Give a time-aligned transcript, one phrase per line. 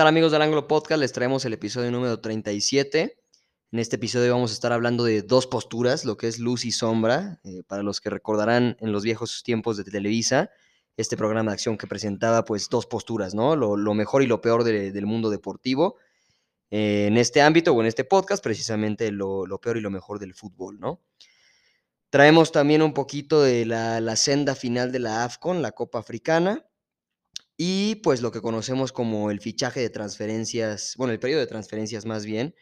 [0.00, 0.98] ¿Qué tal amigos del Ángulo Podcast?
[0.98, 3.18] Les traemos el episodio número 37.
[3.70, 6.70] En este episodio vamos a estar hablando de dos posturas, lo que es luz y
[6.72, 7.38] sombra.
[7.44, 10.48] Eh, para los que recordarán en los viejos tiempos de Televisa,
[10.96, 13.56] este programa de acción que presentaba pues dos posturas, ¿no?
[13.56, 15.96] Lo, mejor y lo peor de- del mundo deportivo.
[16.70, 20.32] Eh, en este ámbito o en este podcast, precisamente lo, peor y lo mejor del
[20.32, 21.02] fútbol, ¿no?
[22.08, 26.64] Traemos también un poquito de la senda final de la AFCON, la Copa Africana,
[27.62, 32.06] y pues lo que conocemos como el fichaje de transferencias, bueno, el periodo de transferencias
[32.06, 32.54] más bien,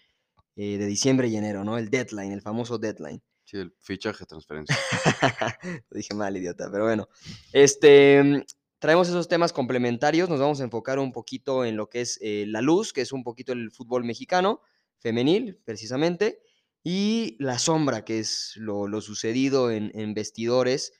[0.56, 1.78] eh, de diciembre y enero, ¿no?
[1.78, 3.22] El deadline, el famoso deadline.
[3.44, 4.76] Sí, el fichaje, transferencia.
[5.88, 7.08] Lo dije mal, idiota, pero bueno.
[7.52, 8.44] Este,
[8.80, 12.46] traemos esos temas complementarios, nos vamos a enfocar un poquito en lo que es eh,
[12.48, 14.62] la luz, que es un poquito el fútbol mexicano,
[14.98, 16.40] femenil, precisamente,
[16.82, 20.97] y la sombra, que es lo, lo sucedido en, en vestidores,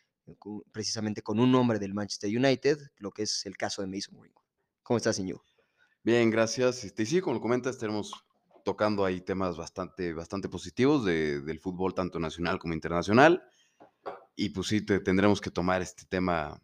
[0.73, 4.43] precisamente con un hombre del Manchester United, lo que es el caso de Mason Greenwood.
[4.83, 5.43] ¿Cómo estás, Iñigo?
[6.03, 6.85] Bien, gracias.
[6.85, 8.13] Este, y sí, como lo comentas, tenemos
[8.65, 13.43] tocando ahí temas bastante, bastante positivos de- del fútbol, tanto nacional como internacional.
[14.37, 16.61] Y pues sí, te- tendremos que tomar este tema,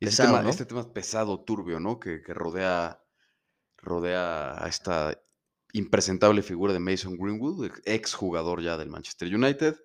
[0.00, 0.50] este, Pesado, tema ¿no?
[0.50, 2.00] este tema pesado, turbio, ¿no?
[2.00, 3.02] Que, que rodea,
[3.76, 5.20] rodea a esta
[5.72, 9.76] impresentable figura de Mason Greenwood, ex jugador ya del Manchester United,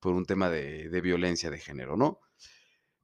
[0.00, 2.20] por un tema de, de violencia de género, ¿no?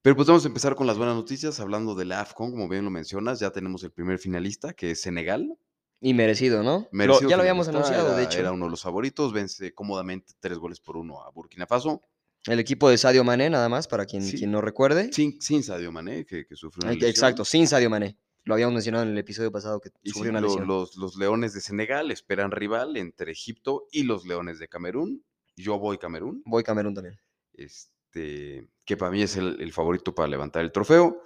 [0.03, 2.84] Pero pues vamos a empezar con las buenas noticias, hablando de la AFCON, como bien
[2.84, 5.56] lo mencionas, ya tenemos el primer finalista, que es Senegal.
[6.00, 6.89] Y merecido, ¿no?
[6.91, 8.41] Merecido ya lo habíamos anunciado, de era- hecho.
[8.41, 12.03] Era uno de los favoritos, vence cómodamente tres goles por uno a Burkina Faso,
[12.47, 14.36] El equipo de Sadio Mané, nada más, para quien, Sí.
[14.36, 15.12] quien no recuerde.
[15.12, 17.08] sin, sin Sadio Mané, que, que sufrió una lesión.
[17.11, 18.19] Exacto, sin Sadio Mané.
[18.42, 20.67] Lo habíamos mencionado en el episodio pasado que Y sí, sufrió una lesión.
[20.67, 25.25] los, los Leones de Senegal esperan rival entre Egipto y los Leones de Camerún.
[25.55, 27.20] Yo voy Camerún, Voy Camerún también.
[27.52, 31.23] este, que para mí es el, el favorito para levantar el trofeo.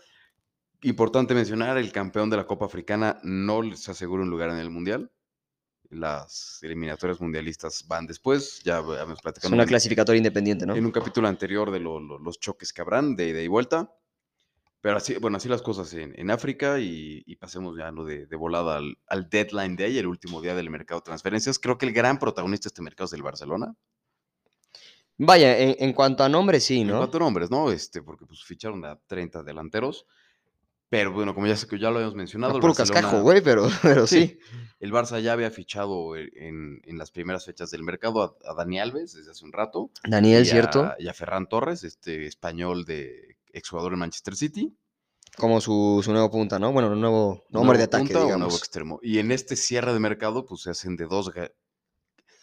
[0.82, 4.70] Importante mencionar, el campeón de la Copa Africana no les asegura un lugar en el
[4.70, 5.10] Mundial.
[5.88, 10.74] Las eliminatorias mundialistas van después, ya habíamos Es platicado una en- clasificatoria independiente, ¿no?
[10.74, 13.92] en un capítulo anterior de lo- lo- los choques que habrán de ida y vuelta.
[14.80, 18.04] Pero así, bueno, así las cosas en, en África y, y pasemos ya ¿no?
[18.04, 21.58] de, de volada al, al deadline day, el último día del mercado de transferencias.
[21.58, 23.74] Creo que el gran protagonista de este mercado es el Barcelona.
[25.18, 26.98] Vaya, en, en cuanto a nombre, sí, En ¿no?
[26.98, 27.70] cuatro nombres, ¿no?
[27.70, 30.06] Este, porque pues ficharon a 30 delanteros.
[30.88, 33.22] Pero bueno, como ya, sé que ya lo habíamos mencionado, A el puro Barcelona- cascajo,
[33.22, 34.38] güey, pero, pero sí.
[34.78, 38.54] El Barça ya había fichado e- en, en las primeras fechas del mercado a, a
[38.54, 39.90] Dani Alves desde hace un rato.
[40.04, 40.92] Daniel, y a- ¿cierto?
[40.98, 44.76] Y a Ferran Torres, este español de exjugador en Manchester City.
[45.36, 46.72] Como su, su nuevo punta, ¿no?
[46.72, 48.58] Bueno, un nuevo nombre de Nuevo ataque, punta o nuevo digamos.
[48.58, 49.00] extremo.
[49.02, 51.30] Y en este cierre de mercado, pues se hacen de dos.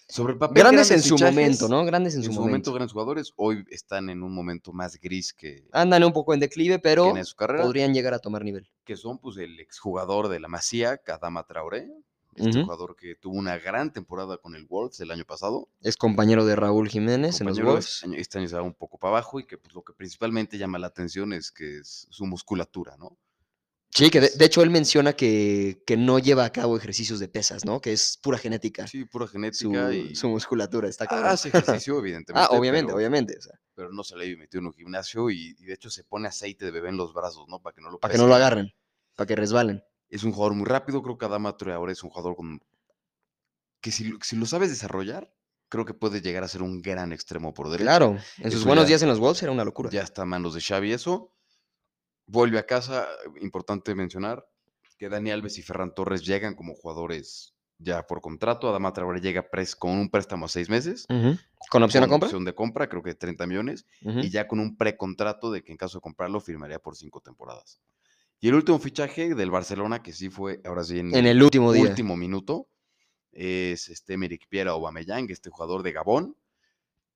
[0.08, 0.62] Ga- Sobre el papel.
[0.64, 1.86] Grandes en su fichajes, momento, ¿no?
[1.86, 2.50] Grandes en, En, su, su momento.
[2.50, 3.34] momento, grandes jugadores.
[3.36, 7.36] Hoy están en un momento más gris que, Andan un poco en declive, pero su
[7.36, 7.64] carrera.
[7.64, 8.70] podrían llegar a tomar nivel.
[8.86, 11.90] Que son, pues, el exjugador de la Masía, Kadama Traoré.
[12.36, 15.70] Este jugador que tuvo una gran temporada con el Wolves el año pasado.
[15.82, 18.04] Es compañero de Raúl Jiménez en los Wolves.
[18.18, 20.88] este año- va un poco para abajo y que pues, lo que principalmente llama la
[20.88, 23.16] atención es que es su musculatura, ¿no?
[23.96, 27.64] Sí, que de, hecho él menciona que, que no lleva a cabo ejercicios de pesas,
[27.66, 27.80] ¿no?
[27.80, 28.88] Que es pura genética.
[28.88, 31.28] Sí, pura su, genética y su musculatura, está cabrón.
[31.30, 32.48] hace ejercicio, evidentemente.
[32.52, 33.38] Ah, obviamente, pero- obviamente.
[33.38, 35.90] o sea, pero no se le ha metido en un gimnasio y, y de hecho
[35.92, 37.60] se pone aceite de bebé en los brazos, ¿no?
[37.60, 38.74] Para que no lo para que no lo agarren,
[39.16, 39.84] para que resbalen.
[40.10, 42.60] Es un jugador muy rápido, creo que Adama Traoré es un jugador con...
[43.82, 45.32] que si, lo- si lo sabes desarrollar,
[45.70, 47.84] creo que puede llegar a ser un gran extremo por derecha.
[47.86, 49.90] Claro, en sus Eso buenos ya- días en los Wolves era una locura.
[49.92, 51.32] Ya está a manos de Xavi eso.
[52.26, 53.08] Vuelve a casa,
[53.42, 54.46] importante mencionar
[54.98, 58.70] que Dani Alves y Ferran Torres llegan como jugadores ya por contrato.
[58.70, 61.06] Adama Traoré llega pres- con un préstamo a seis meses.
[61.70, 62.28] ¿Con opción a con compra?
[62.28, 63.86] opción de compra, creo que de 30 millones.
[64.02, 67.82] Y ya con un precontrato de que en caso de comprarlo firmaría por cinco temporadas.
[68.40, 71.72] Y el último fichaje del Barcelona, que sí fue ahora sí en, En el último
[71.74, 71.84] día.
[71.84, 72.68] último minuto,
[73.32, 76.38] es este Emerick Pierre Aubameyang, este jugador de Gabón,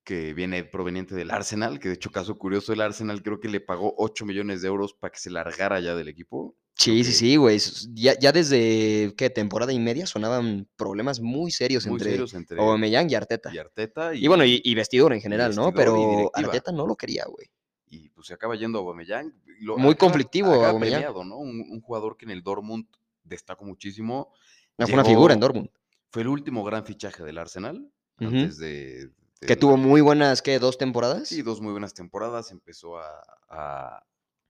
[0.07, 3.59] que viene proveniente del Arsenal, que de hecho, caso curioso, el Arsenal creo que le
[3.59, 6.55] pagó 8 millones de euros para que se largara ya del equipo.
[6.75, 7.59] Sí, sí, sí, güey.
[7.93, 9.29] Ya, ya desde, ¿qué?
[9.29, 13.53] Temporada y media sonaban problemas muy serios Muy entre serios entre Aubameyang y Arteta.
[13.53, 14.15] y Arteta.
[14.15, 15.73] Y, bueno, y, y vestidor en general, ¿no?
[15.73, 16.45] vestidor Pero.
[16.47, 17.47] Arteta no lo quería, güey.
[17.89, 19.33] y pues se acaba yendo a Aubameyang.
[19.59, 21.01] lo Muy conflictivo acaba Aubameyang.
[21.01, 21.37] premiado, ¿no?
[21.37, 22.85] Un, un jugador que en el Dortmund
[23.25, 24.31] destacó muchísimo.
[24.77, 25.69] No, Fue una figura en Dortmund.
[26.11, 27.91] Fue el último gran fichaje del Arsenal.
[28.19, 30.59] Antes de, Que del- tuvo muy buenas, ¿qué?
[30.59, 31.27] ¿Dos temporadas?
[31.29, 32.51] Sí, dos muy buenas temporadas.
[32.51, 33.07] Empezó a,
[33.49, 34.03] a-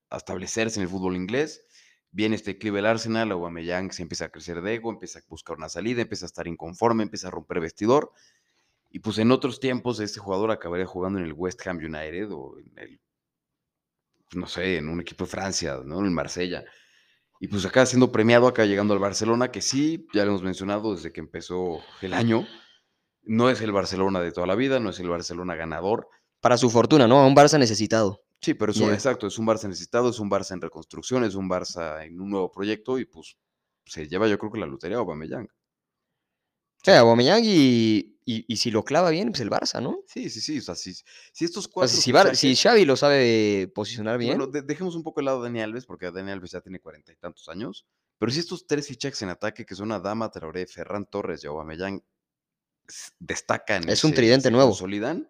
[0.10, 1.66] a establecerse en el fútbol inglés.
[2.12, 5.69] Viene este el Arsenal, Aubameyang se empieza a crecer de ego, empieza a buscar una
[5.69, 8.12] salida, empieza a estar inconforme, empieza a romper vestidor.
[8.89, 12.57] Y pues en otros tiempos este jugador acabaría jugando en el West Ham United o
[12.60, 13.01] en el,
[14.33, 16.00] no sé, en un equipo de Francia, ¿no?
[16.00, 16.63] En el Marsella.
[17.40, 20.95] Y pues acá siendo premiado, acá llegando al Barcelona, que sí, ya lo hemos mencionado
[20.95, 22.48] desde que empezó el año,
[23.28, 26.08] no es el Barcelona de toda la vida, no es el Barcelona ganador.
[26.40, 27.20] Para su fortuna, ¿no?
[27.20, 28.24] A un Barça necesitado.
[28.42, 28.94] Sí, pero es un- Yeah.
[28.96, 32.30] exacto, es un Barça necesitado, es un Barça en reconstrucción, es un Barça en un
[32.30, 33.38] nuevo proyecto y pues
[33.86, 35.46] se lleva yo creo que la lotería a Aubameyang.
[35.48, 40.00] O sea, Aubameyang y, y, y si lo clava bien, pues el Barça, ¿no?
[40.08, 42.86] Sí, sí, sí, o sea, si, si estos O sea, cuatro si, Bar- si Xavi
[42.86, 46.12] lo sabe posicionar bien, Bueno, de- dejemos un poco de lado a Dani Alves, porque
[46.12, 47.88] Dani Alves ya tiene cuarenta y tantos años.
[48.20, 52.02] Pero si estos tres fichajes en ataque, que son Adama, Traoré, Ferran Torres y Aubameyang,
[53.19, 53.88] destacan.
[53.89, 54.69] Es un se- tridente se nuevo.
[54.69, 55.28] consolidan,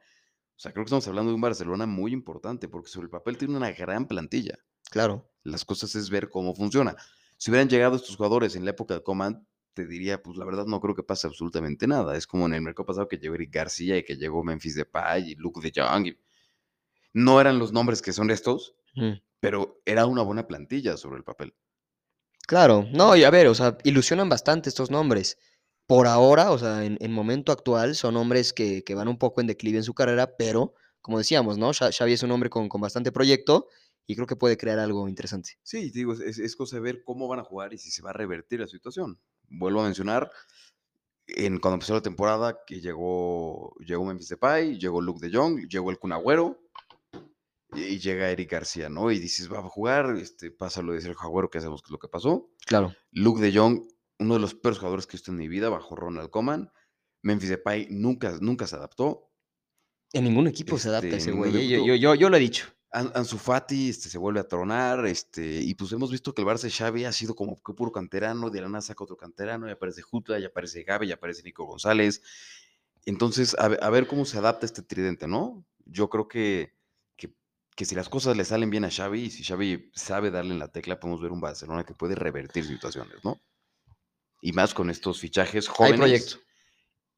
[0.56, 3.38] o sea, creo que estamos hablando de un Barcelona muy importante, porque sobre el papel
[3.38, 4.58] tiene una gran plantilla.
[4.90, 5.30] claro.
[5.44, 6.96] Las cosas es ver cómo funciona.
[7.38, 10.66] Si hubieran llegado estos jugadores en la época de Coman, te diría, pues la verdad
[10.66, 12.18] no creo que pase absolutamente nada.
[12.18, 15.32] Es como en el mercado pasado que llegó Eric García y que llegó Memphis Depay
[15.32, 16.08] y Luke de Jong.
[16.08, 16.18] y-
[17.14, 18.76] No eran los nombres que son estos,
[19.40, 21.54] pero era una buena plantilla sobre el papel.
[22.46, 25.38] Claro, no, y a ver, o sea, ilusionan bastante estos nombres.
[25.88, 29.40] Por ahora, o sea, en, en momento actual, son nombres que, que van un poco
[29.42, 31.70] en declive en su carrera, pero, como decíamos, ¿no?
[31.72, 33.68] Xa- Xavi es un hombre con, con bastante proyecto
[34.06, 35.52] y creo que puede crear algo interesante.
[35.64, 38.02] Sí, te digo, es, es- cosa de ver cómo van a jugar y si se
[38.02, 39.18] va a revertir la situación.
[39.50, 40.30] Vuelvo a mencionar,
[41.28, 45.90] en, cuando empezó la temporada, que llegó, llegó Memphis Depay, llegó Luke de Jong, llegó
[45.92, 46.60] el Kun Agüero
[47.74, 49.12] y, y llega Eric García, ¿no?
[49.12, 51.92] Y dices, va a jugar, este, pasa lo de Sergio Agüero, que sabemos que es
[51.92, 52.50] lo que pasó.
[52.66, 52.94] Claro.
[53.12, 53.82] Luke de Jong,
[54.20, 56.72] uno de los peores jugadores que he visto en mi vida, bajo Ronald Koeman.
[57.24, 59.32] Memphis Depay nunca, nunca se adaptó.
[60.14, 61.50] En ningún equipo se adapta Este, ese güey.
[61.52, 61.68] ¿eh?
[61.68, 61.86] Yo, equipo.
[61.88, 62.68] yo, yo, yo lo he dicho.
[62.92, 66.48] An- Ansu Fati este, se vuelve a tronar, este, y pues hemos visto que el
[66.48, 69.68] Barça de Xavi ha sido como que puro canterano, de la nada saca otro canterano,
[69.68, 72.22] y aparece Juta, y aparece Gabe, y aparece Nico González.
[73.06, 75.66] Entonces, a, a ver cómo se adapta este tridente, ¿no?
[75.86, 76.76] Yo creo que,
[77.18, 77.34] que,
[77.76, 80.60] que si las cosas le salen bien a Xavi, y si Xavi sabe darle en
[80.60, 83.42] la tecla, podemos ver un Barcelona que puede revertir situaciones, ¿no?
[84.42, 85.98] Y más con estos fichajes Hay jóvenes.
[86.00, 86.36] proyecto.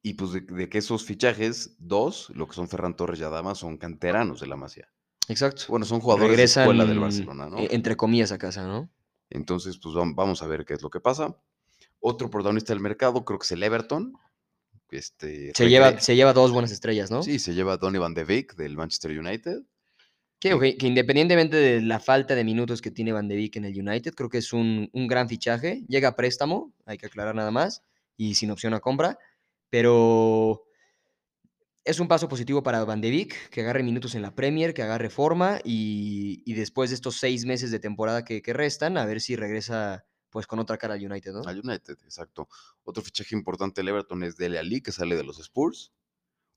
[0.01, 3.53] Y pues de, de que esos fichajes, dos, lo que son Ferran Torres y Adama,
[3.55, 4.87] son canteranos de la Masía.
[5.27, 5.63] Exacto.
[5.67, 7.59] Bueno, son jugadores de escuela del Barcelona, ¿no?
[7.59, 8.89] e- entre comillas a casa, ¿no?
[9.29, 11.37] Entonces, pues vam- vamos a ver qué es lo que pasa.
[11.99, 14.13] Otro protagonista del mercado, creo que es el Everton.
[14.89, 17.21] Este, Se lleva, se lleva dos buenas estrellas, ¿no?
[17.21, 19.61] Sí, se lleva a Donny Van de Beek del Manchester United.
[20.39, 24.13] Que, independientemente de la falta de minutos que tiene Van de Beek en el United,
[24.13, 25.83] creo que es un, un gran fichaje.
[25.89, 27.83] Llega a préstamo, hay que aclarar nada más,
[28.15, 29.19] y sin opción a compra,
[29.69, 30.63] pero
[31.83, 34.81] es un paso positivo para Van de Beek, que agarre minutos en la Premier, que
[34.81, 39.05] agarre forma, y, y después de estos seis meses de temporada que, que restan, a
[39.05, 41.41] ver si regresa pues con otra cara al United, ¿no?
[41.41, 42.47] Al United, exacto.
[42.83, 45.91] Otro fichaje importante del Everton es Dele Ali, que sale de los Spurs.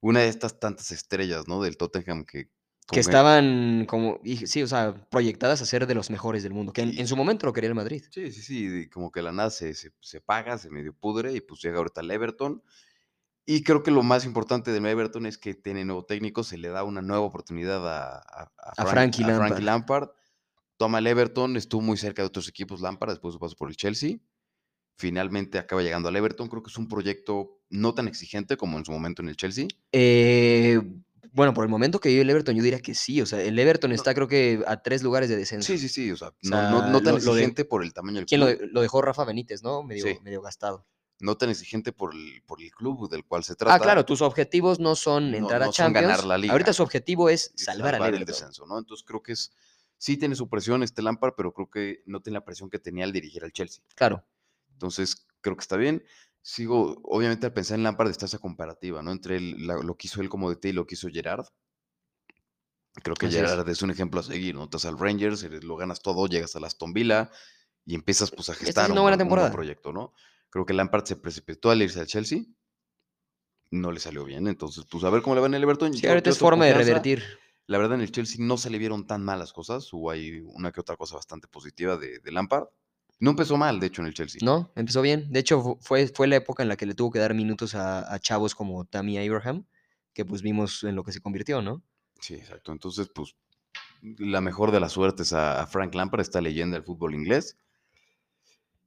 [0.00, 1.62] Una de estas tantas estrellas, ¿no?
[1.62, 2.49] Del Tottenham que...
[2.93, 6.73] Que estaban como, y- sí, o sea, proyectadas a ser de los mejores del mundo,
[6.73, 8.05] que en, su momento lo quería el Madrid.
[8.11, 11.41] Sí, sí, sí, como que la nada se, se, se paga, se medio pudre y
[11.41, 12.62] pues llega ahorita el Everton.
[13.44, 16.69] Y creo que lo más importante del Everton es que tiene nuevo técnico, se le
[16.69, 19.59] da una nueva oportunidad a, a, A Frankie Lampard.
[19.61, 20.09] Lampard.
[20.77, 23.69] Toma el Everton, estuvo muy cerca de otros equipos Lampard después de su paso por
[23.69, 24.19] el Chelsea.
[24.97, 26.49] Finalmente acaba llegando al Everton.
[26.49, 29.66] Creo que es un proyecto no tan exigente como en su momento en el Chelsea.
[29.90, 30.81] Eh,
[31.33, 33.21] bueno, por el momento que vive el Everton, yo diría que sí.
[33.21, 35.67] O sea, el Everton está creo que a tres lugares de descenso.
[35.67, 36.11] Sí, sí, sí.
[36.12, 38.27] O sea, no, sea, no- no tan lo- lo de- exigente por el tamaño del
[38.27, 38.69] ¿Quién club.
[38.73, 39.83] lo dejó Rafa Benítez, no?
[39.83, 40.19] Medio, Sí.
[40.23, 40.87] medio gastado.
[41.21, 43.75] No tan exigente por el, por el club del cual se trata.
[43.75, 46.07] Ah, claro, tus objetivos no son entrar no a son Champions.
[46.09, 46.53] ganar la liga.
[46.53, 48.79] Ahorita su objetivo es y salvar, al el descenso, ¿no?
[48.79, 49.53] Entonces creo que es,
[49.99, 53.05] sí tiene su presión este Lampard, pero creo que no tiene la presión que tenía
[53.05, 53.85] al dirigir al Chelsea.
[53.95, 54.25] Claro.
[54.73, 56.03] Entonces creo que está bien.
[56.42, 59.12] Sigo, obviamente al pensar en Lampard está esa comparativa, ¿no?
[59.12, 61.46] Entre el- la- lo que hizo él como DT y lo que hizo Gerard.
[63.02, 63.37] Creo que Así.
[63.37, 63.82] Gerard es.
[63.82, 64.68] un ejemplo a seguir, ¿no?
[64.68, 67.30] Vas al Rangers, eres- lo ganas todo, llegas a la Aston Villa
[67.87, 69.50] y empiezas pues a gestar un, buena temporada.
[69.50, 70.12] proyecto, ¿no?
[70.50, 72.42] Creo que Lampard se precipitó al irse al Chelsea.
[73.70, 75.94] No le salió bien, entonces pues a ver cómo le va en el Everton.
[75.94, 77.22] Sí, ahorita es forma de revertir.
[77.66, 79.90] La verdad, en el Chelsea no se le vieron tan malas cosas.
[79.92, 82.66] Hubo ahí una que otra cosa bastante positiva de, de Lampard.
[83.23, 84.41] No empezó mal, de hecho, en el Chelsea.
[84.43, 84.73] ¿No?
[84.75, 85.31] Empezó bien.
[85.31, 87.75] De hecho, fu- fue, fue la época en la que le tuvo que dar minutos
[87.76, 89.64] a, a chavos como Tammy Abraham,
[90.12, 91.83] que pues vimos en lo que se convirtió, ¿no?
[92.21, 92.73] Sí, exacto.
[92.73, 93.37] Entonces, pues,
[94.19, 97.57] la mejor de las suertes a, a Frank Lampard, esta leyenda del fútbol inglés.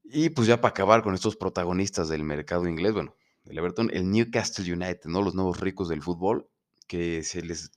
[0.04, 3.16] Y pues ya para acabar con estos protagonistas del mercado inglés, bueno,
[3.46, 5.22] del Everton, el Newcastle United, ¿no?
[5.22, 6.50] Los nuevos ricos del fútbol,
[6.88, 7.72] que se les,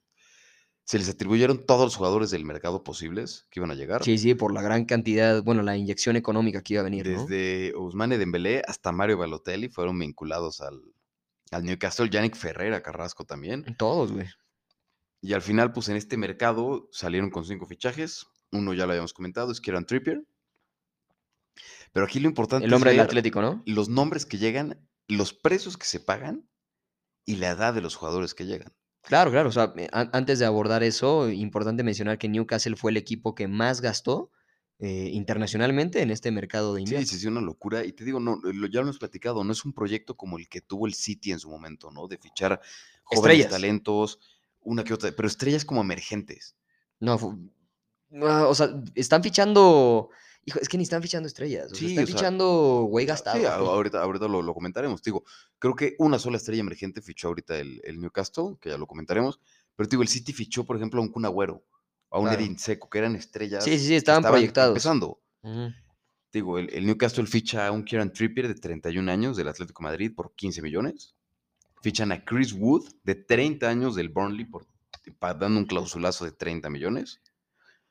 [0.88, 4.02] se les atribuyeron todos los jugadores del mercado posibles que iban a llegar.
[4.02, 7.26] Sí, sí, por la gran cantidad, bueno, la inyección económica que iba a venir, ¿no?
[7.26, 10.80] Desde Ousmane Dembélé hasta Mario Balotelli fueron vinculados al,
[11.50, 12.09] al Newcastle.
[12.09, 13.66] Yannick Ferreira Carrasco también.
[13.76, 14.28] Todos, güey.
[15.21, 18.25] Y al final, pues en este mercado salieron con cinco fichajes.
[18.50, 20.25] Uno ya lo habíamos comentado, es Kieran Trippier.
[21.92, 23.62] Pero aquí lo importante El hombre es del Atlético, ¿no?
[23.66, 26.49] los nombres que llegan, los precios que se pagan
[27.26, 28.73] y la edad de los jugadores que llegan.
[29.09, 29.49] Claro, claro.
[29.49, 33.49] O sea, an- antes de abordar eso, importante mencionar que Newcastle fue el equipo que
[33.49, 34.31] más gastó
[34.81, 37.07] eh, internacionalmente en este mercado de Sí, invierno.
[37.09, 37.85] sí, sí, una locura.
[37.85, 40.49] Y te digo, no, lo- ya lo hemos platicado, no es un proyecto como el
[40.49, 42.07] que tuvo el City en su momento, ¿no?
[42.07, 42.61] De fichar
[43.03, 43.50] jóvenes Estrellas.
[43.50, 44.19] talentos,
[44.61, 46.55] una que otra, pero estrellas como emergentes.
[47.00, 47.38] No, fu-
[48.23, 50.11] ah, o sea, están fichando.
[50.49, 51.67] Hijo, es que ni están fichando estrellas.
[51.67, 52.49] O sea, Sí, están o sea, fichando
[52.90, 53.49] güey Sí, gastado.
[53.49, 55.02] a- ahorita, ahorita lo, lo comentaremos.
[55.02, 55.25] Digo,
[55.59, 59.40] creo que una sola estrella emergente fichó ahorita el, el Newcastle, que ya lo comentaremos.
[59.76, 61.64] Pero digo, el City fichó, por ejemplo, a un Kun Agüero,
[62.11, 62.40] a un Claro.
[62.40, 63.62] Edin Seco, que eran estrellas.
[63.64, 64.71] Sí, sí, sí, que estaban proyectados.
[64.71, 65.21] Empezando.
[66.33, 69.88] Digo, el, el Newcastle ficha a un Kieran Trippier de 31 años del Atlético de
[69.88, 71.14] Madrid por 15 millones.
[71.83, 74.67] Fichan a Chris Wood de 30 años del Burnley por
[75.21, 77.21] dando un clausulazo de 30 millones.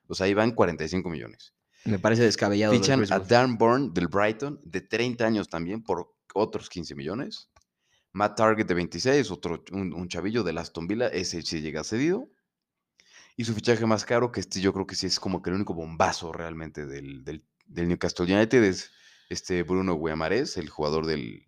[0.08, 1.54] O sea, ahí van 45 millones.
[1.86, 2.74] Me parece descabellado.
[2.74, 3.20] de Fichan a.
[3.20, 7.50] Dan Burn del Brighton de 30 años también por otros 15 millones.
[8.14, 12.30] Matt Target de 26, otro, un, un chavillo del Aston Villa, ese sí llega cedido.
[13.36, 15.56] Y su fichaje más caro, que este yo creo que sí es como que el
[15.56, 18.92] único bombazo realmente del, del, del Newcastle United, es
[19.30, 21.46] este Bruno Guiamares, el jugador del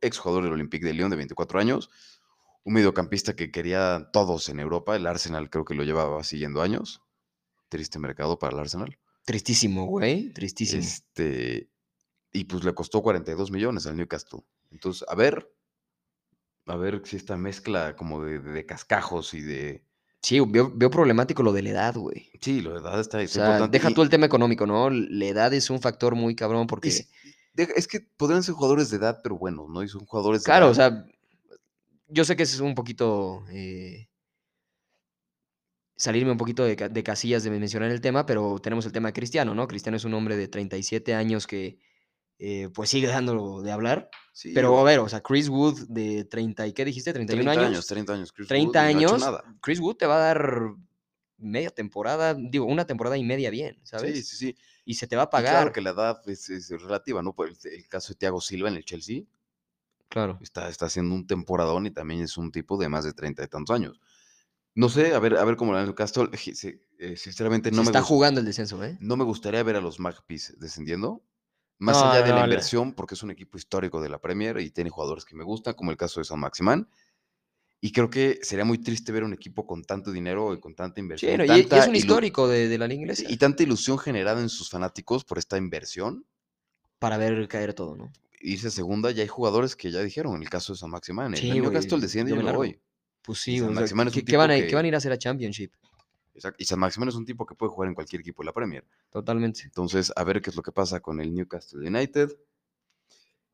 [0.00, 1.90] ex jugador del Olympique de Lyon de 24 años.
[2.62, 4.94] Un mediocampista que quería todos en Europa.
[4.94, 7.02] El Arsenal creo que lo llevaba siguiendo años.
[7.68, 8.98] Triste mercado para el Arsenal.
[9.24, 10.30] Tristísimo, güey.
[10.32, 10.82] Tristísimo.
[10.82, 11.70] Este,
[12.32, 14.40] y pues le costó 42 millones al Newcastle.
[14.70, 15.50] Entonces, a ver,
[16.66, 19.84] a ver si esta mezcla como de, de- de cascajos y de...
[20.22, 22.30] Sí, veo, veo problemático lo de la edad, güey.
[22.40, 23.78] Sí, la verdad está, O está sea, importante.
[23.78, 24.88] deja tú el tema económico, ¿no?
[24.90, 27.06] La edad es un factor muy cabrón porque.
[27.52, 29.82] deja- es que podrían ser jugadores de edad, pero bueno, ¿no?
[29.82, 30.72] Y son jugadores de Claro, edad.
[30.72, 31.04] o sea,
[32.08, 33.44] yo sé que es un poquito.
[33.50, 34.08] eh,
[35.96, 39.08] salirme un poquito de, ca- de casillas de mencionar el tema, pero tenemos el tema
[39.08, 39.66] de Cristiano, ¿no?
[39.68, 41.78] Cristiano es un hombre de 37 años que
[42.38, 44.10] eh, pues sigue dando de hablar.
[44.32, 47.12] Sí, Pero a ver, o sea, Chris Wood de 30, ¿y qué dijiste?
[47.12, 47.86] 31 30 años.
[47.86, 48.32] 30 años.
[48.32, 49.20] Chris Wood, 30 y no ha hecho años.
[49.20, 49.44] nada.
[49.60, 50.74] Chris Wood te va a dar
[51.38, 54.16] media temporada, digo, una temporada y media bien, ¿sabes?
[54.16, 54.56] Sí, sí, sí.
[54.84, 55.72] Y se te va a Y claro pagar.
[55.72, 57.32] que la edad es, es relativa, ¿no?
[57.34, 59.22] Por el, el caso de Thiago Silva en el Chelsea,
[60.08, 60.38] Claro.
[60.42, 63.48] está, está haciendo un temporadón y también es un tipo de más de 30 y
[63.48, 64.00] tantos años.
[64.74, 66.28] No sé, a ver, a ver cómo lo el Newcastle.
[66.36, 68.96] se- eh, sinceramente, Se no me, está jugando el descenso, ¿eh?
[69.00, 71.22] no me gustaría ver a los Magpies descendiendo.
[71.78, 74.20] Más No, allá no, de la no, inversión, porque es un equipo histórico de la
[74.20, 76.88] Premier y tiene jugadores que me gustan, como el caso de San Maximán.
[77.80, 81.00] Y creo que sería muy triste ver un equipo con tanto dinero y con tanta
[81.00, 81.40] inversión.
[81.40, 83.30] Sí, y, y tanta es un histórico de, de la liga inglesa.
[83.30, 86.24] Y tanta ilusión generada en sus fanáticos por esta inversión.
[86.98, 88.10] para ver caer todo, ¿no?
[88.40, 91.34] Irse a segunda, ya hay jugadores que ya dijeron, en el caso de San Maximán,
[91.34, 92.80] Sí, el Newcastle desciende y me voy.
[93.24, 94.98] Pues sí, o sea, ¿qué, un qué van a, qué van a que- ir a
[94.98, 95.72] hacer a Championship?
[96.34, 98.52] Exacto, Y San Maximán es un tipo que puede jugar en cualquier equipo de la
[98.52, 98.84] Premier.
[99.10, 99.62] Totalmente.
[99.64, 102.30] Entonces, a ver qué es lo que pasa con el Newcastle United.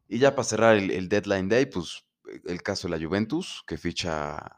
[0.09, 3.62] Y ya para cerrar el, el deadline day, pues eh, el caso de la Juventus,
[3.67, 4.57] que ficha.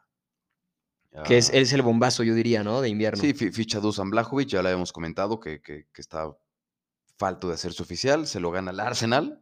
[1.26, 2.80] Que es, es el bombazo, yo diría, ¿no?
[2.80, 3.20] De invierno.
[3.20, 6.34] Sí, fi- ficha Dusan Blajovic, ya lo habíamos comentado, que, que- que está
[7.18, 8.26] falto de hacerse oficial.
[8.26, 9.41] Se lo gana el Arsenal,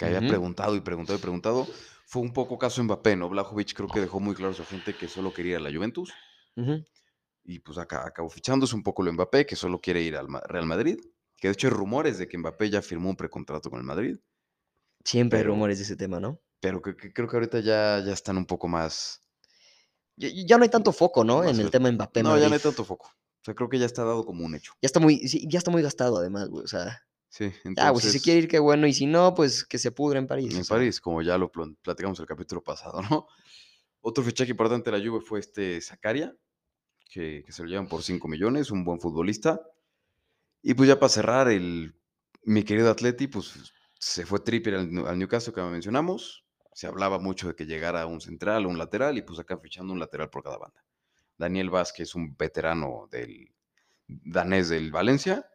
[0.00, 1.66] que había preguntado y preguntado y preguntado.
[2.06, 3.28] Fue un poco caso Mbappé, ¿no?
[3.28, 5.76] Blajovic creo que dejó muy claro a su gente que solo quería ir a la
[5.76, 6.12] Juventus.
[7.44, 10.66] Y pues acá, acabó fichándose un poco lo Mbappé, que solo quiere ir al Real
[10.66, 10.98] Madrid.
[11.36, 14.16] Que de hecho hay rumores de que Mbappé ya firmó un precontrato con el Madrid.
[15.04, 16.40] Siempre hay rumores de ese tema, ¿no?
[16.60, 19.22] Pero que, que creo que ahorita ya, ya están un poco más.
[20.16, 21.38] Ya, ya no hay tanto foco, ¿no?
[21.38, 22.22] Más En el tema Mbappé.
[22.22, 23.06] no, ya no hay tanto foco.
[23.06, 24.72] O sea, creo que ya está dado como un hecho.
[24.82, 26.64] Ya está muy, sí, ya está muy gastado, además, güey.
[26.64, 28.86] O sea, Sí, ya, güey, si se entonces, quiere ir, qué bueno.
[28.88, 30.52] Y si no, pues que se pudre en París.
[30.52, 30.76] En o sea.
[30.76, 33.26] París, como ya lo pl- platicamos el capítulo pasado, ¿no?
[34.00, 36.34] Otro fichaje importante de la Juve fue este Zacaria,
[37.08, 39.60] que, que se lo llevan por 5 millones, un buen futbolista.
[40.62, 41.94] Y pues ya para cerrar, el,
[42.42, 46.44] mi querido Atleti, pues se fue Trippier al, al Newcastle, que mencionamos.
[46.72, 49.92] Se hablaba mucho de que llegara un central o un lateral, y pues acá fichando
[49.92, 50.84] un lateral por cada banda.
[51.36, 53.54] Daniel Vázquez, un veterano del
[54.08, 55.46] danés del Valencia.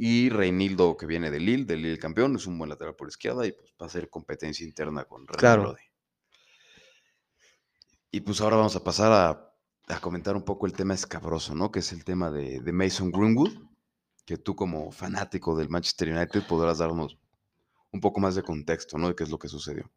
[0.00, 3.44] Y Reinildo, que viene del Lille, del Lille campeón, es un buen lateral por izquierda
[3.44, 5.62] y pues va a ser competencia interna con Renan Claro.
[5.64, 5.82] Lodi.
[8.10, 11.70] Y pues ahora vamos a pasar a, a comentar un poco el tema escabroso, ¿no?
[11.72, 13.52] Que es el tema de, de Mason Greenwood,
[14.24, 17.18] que tú como fanático del Manchester United podrás darnos
[17.90, 19.08] un poco más de contexto, ¿no?
[19.08, 19.90] De qué es lo que sucedió.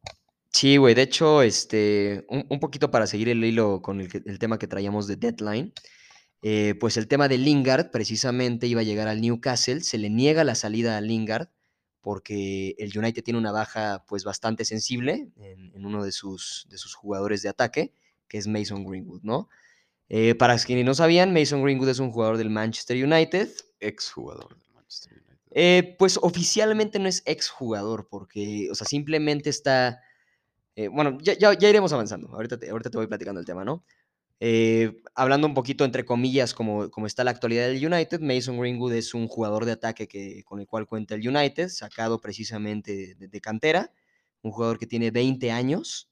[0.49, 0.95] Sí, güey.
[0.95, 4.67] De hecho, este, un, un poquito para seguir el hilo con el, el tema que
[4.67, 5.73] traíamos de Deadline.
[6.41, 9.81] Eh, pues el tema de Lingard precisamente iba a llegar al Newcastle.
[9.81, 11.49] Se le niega la salida a Lingard
[12.01, 16.77] porque el United tiene una baja pues bastante sensible en, en uno de sus, de
[16.79, 17.93] sus jugadores de ataque,
[18.27, 19.49] que es Mason Greenwood, ¿no?
[20.09, 24.57] Eh, para quienes no sabían, Mason Greenwood es un jugador del Manchester United, Ex jugador
[24.57, 25.37] del Manchester United.
[25.51, 30.01] Eh, pues oficialmente no es exjugador, porque, o sea, simplemente está.
[30.75, 32.29] eh, bueno, ya, ya- ya iremos avanzando.
[32.33, 33.83] Ahorita te, ahorita te voy platicando el tema, ¿no?
[34.43, 38.93] Eh, hablando un poquito entre comillas, como, como está la actualidad del United, Mason Greenwood
[38.93, 43.41] es un jugador de ataque que, con el cual cuenta el United, sacado precisamente de,
[43.41, 43.93] cantera.
[44.41, 46.09] Un jugador que tiene 20 años.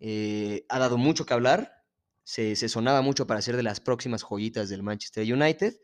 [0.00, 1.84] eh, ha dado mucho que hablar.
[2.24, 5.74] Se, se sonaba mucho para ser de las próximas joyitas del Manchester United.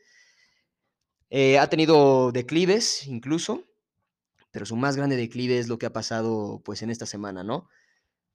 [1.28, 3.64] Eh, ha tenido declives incluso,
[4.50, 7.68] pero su más grande declive es lo que ha pasado pues en esta semana, ¿no?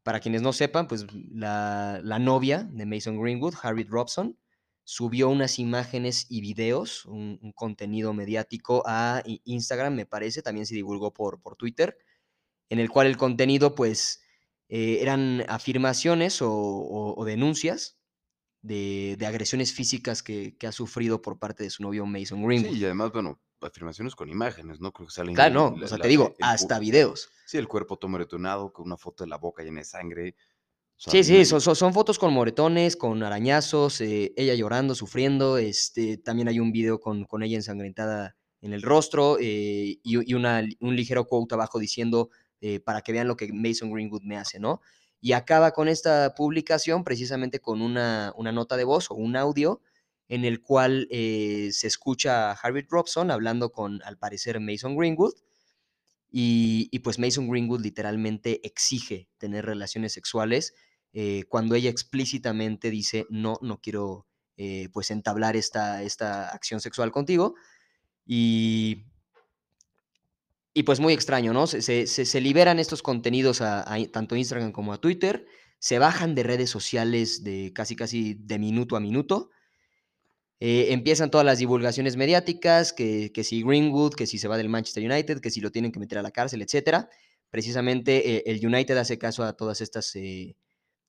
[0.03, 4.37] Para quienes no sepan, pues la, novia de Mason Greenwood, Harriet Robson,
[4.83, 11.13] subió unas imágenes y videos, un, contenido mediático a Instagram, me parece, también se divulgó
[11.13, 11.97] por, por Twitter,
[12.69, 14.21] en el cual el contenido pues
[14.69, 18.00] eh, eran afirmaciones o denuncias
[18.61, 22.73] de, de agresiones físicas que, que ha sufrido por parte de su novio Mason Greenwood.
[22.73, 24.91] Sí, y además, bueno, afirmaciones con imágenes, ¿no?
[24.91, 25.35] Creo que salen.
[25.35, 27.29] Claro, no, la- o sea, la- te digo, el hasta videos.
[27.45, 30.35] Sí, el cuerpo todo moretonado, con una foto de la boca llena de sangre.
[30.97, 34.93] O sea, Sí, sí, son, son- son fotos con moretones, con arañazos, eh, ella llorando,
[34.95, 35.57] sufriendo.
[35.57, 40.33] Este, también hay un video con, con ella ensangrentada en el rostro eh, y, y
[40.35, 42.29] una, un ligero quote abajo diciendo
[42.61, 44.81] eh, para que vean lo que Mason Greenwood me hace, ¿no?
[45.21, 49.81] Y acaba con esta publicación precisamente con una, una nota de voz o un audio
[50.27, 55.33] en el cual eh, se escucha a Harriet Robson hablando con, al parecer, Mason Greenwood.
[56.31, 60.73] Y, y pues Mason Greenwood literalmente exige tener relaciones sexuales
[61.13, 67.11] eh, cuando ella explícitamente dice, no, no quiero eh, pues entablar esta, esta acción sexual
[67.11, 67.55] contigo.
[68.25, 69.05] Y,
[70.73, 71.67] y pues muy extraño, ¿no?
[71.67, 75.45] Se, se- se- liberan estos contenidos a, a tanto Instagram como a Twitter,
[75.79, 79.49] se bajan de redes sociales de casi casi de minuto a minuto.
[80.59, 84.69] Eh, empiezan todas las divulgaciones mediáticas, que, que si Greenwood, que si se va del
[84.69, 87.09] Manchester United, que si lo tienen que meter a la cárcel, etcétera.
[87.49, 90.55] Precisamente eh, el United hace caso a todas estas, eh,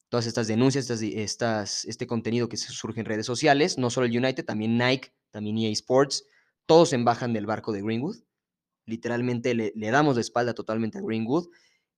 [0.09, 3.77] todas estas denuncias, estas, estas, este contenido que surge en redes sociales.
[3.79, 6.25] No solo el United, también Nike, también EA Sports.
[6.66, 8.16] Todos se embajan del barco de Greenwood.
[8.87, 11.49] Literalmente le, le damos la espalda totalmente a Greenwood.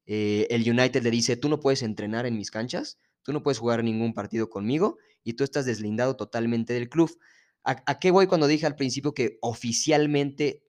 [0.07, 3.59] Eh, el United le dice, tú no puedes entrenar en mis canchas, tú no puedes
[3.59, 7.19] jugar ningún partido conmigo y tú estás deslindado totalmente del club.
[7.65, 10.63] ¿A, qué voy cuando dije al principio que oficialmente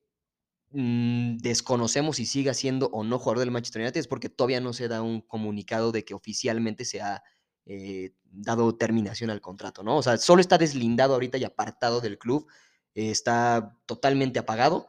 [0.71, 3.99] mm, desconocemos si siga siendo o no jugador del Manchester United?
[3.99, 7.21] Es porque todavía no se da un comunicado de que oficialmente se ha
[7.65, 9.97] eh, dado terminación al contrato, ¿no?
[9.97, 12.47] O sea, solo está deslindado ahorita y apartado del club,
[12.93, 14.87] eh, está totalmente apagado,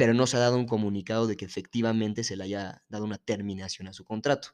[0.00, 3.18] pero no se ha dado un comunicado de que efectivamente se le haya dado una
[3.18, 4.52] terminación a su contrato.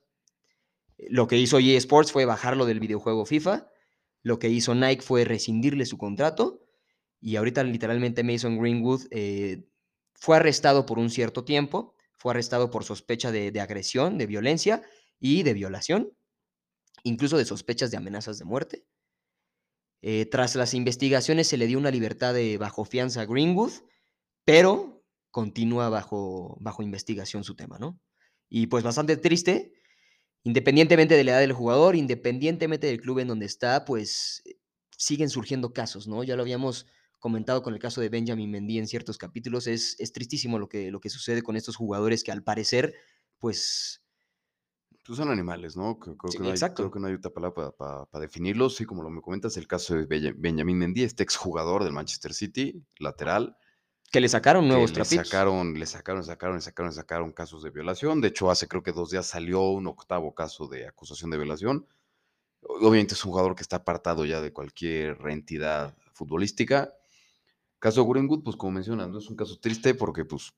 [0.99, 3.71] Eh, Lo que hizo EA Sports fue bajarlo del videojuego FIFA,
[4.25, 6.67] lo que hizo Nike fue rescindirle su contrato
[7.21, 9.69] y ahorita literalmente Mason Greenwood eh,
[10.15, 14.83] fue arrestado por un cierto tiempo, fue arrestado por sospecha de, agresión, de violencia
[15.21, 16.13] y de violación,
[17.05, 18.85] incluso de sospechas de amenazas de muerte.
[20.03, 23.71] Eh, tras las investigaciones se le dio una libertad de bajo fianza a Greenwood,
[24.45, 24.96] pero
[25.37, 28.01] continúa bajo, bajo investigación su tema, ¿no?
[28.49, 29.75] Y pues bastante triste,
[30.44, 34.57] independientemente de la edad del jugador, independientemente del club en donde está, pues eh,
[34.96, 36.25] siguen surgiendo casos, ¿no?
[36.25, 36.87] Ya lo habíamos
[37.18, 40.90] comentado con el caso de Benjamin Mendy en ciertos capítulos, es, es tristísimo lo que,
[40.90, 42.94] lo que sucede con estos jugadores que al parecer,
[43.38, 44.03] pues...
[45.05, 45.99] Pues son animales, ¿no?
[45.99, 46.77] Creo, creo Sí, que no hay, exacto.
[46.77, 48.77] creo que no hay otra palabra para definirlos.
[48.77, 52.83] Sí, como lo me comentas, el caso de Benjamín Mendy, este exjugador del Manchester City,
[52.99, 53.59] lateral,
[54.17, 55.29] Que le sacaron que nuevos le trapitos.
[55.29, 58.23] sacaron, le sacaron, sacaron, le sacaron, le sacaron casos de violación.
[58.23, 61.87] De hecho, hace creo que dos días salió un octavo caso de acusación de violación.
[62.63, 66.95] Obviamente es un jugador que está apartado ya de cualquier entidad futbolística.
[67.79, 69.19] Caso de Greenwood, pues como mencionas, ¿no?
[69.19, 70.55] es un caso triste porque pues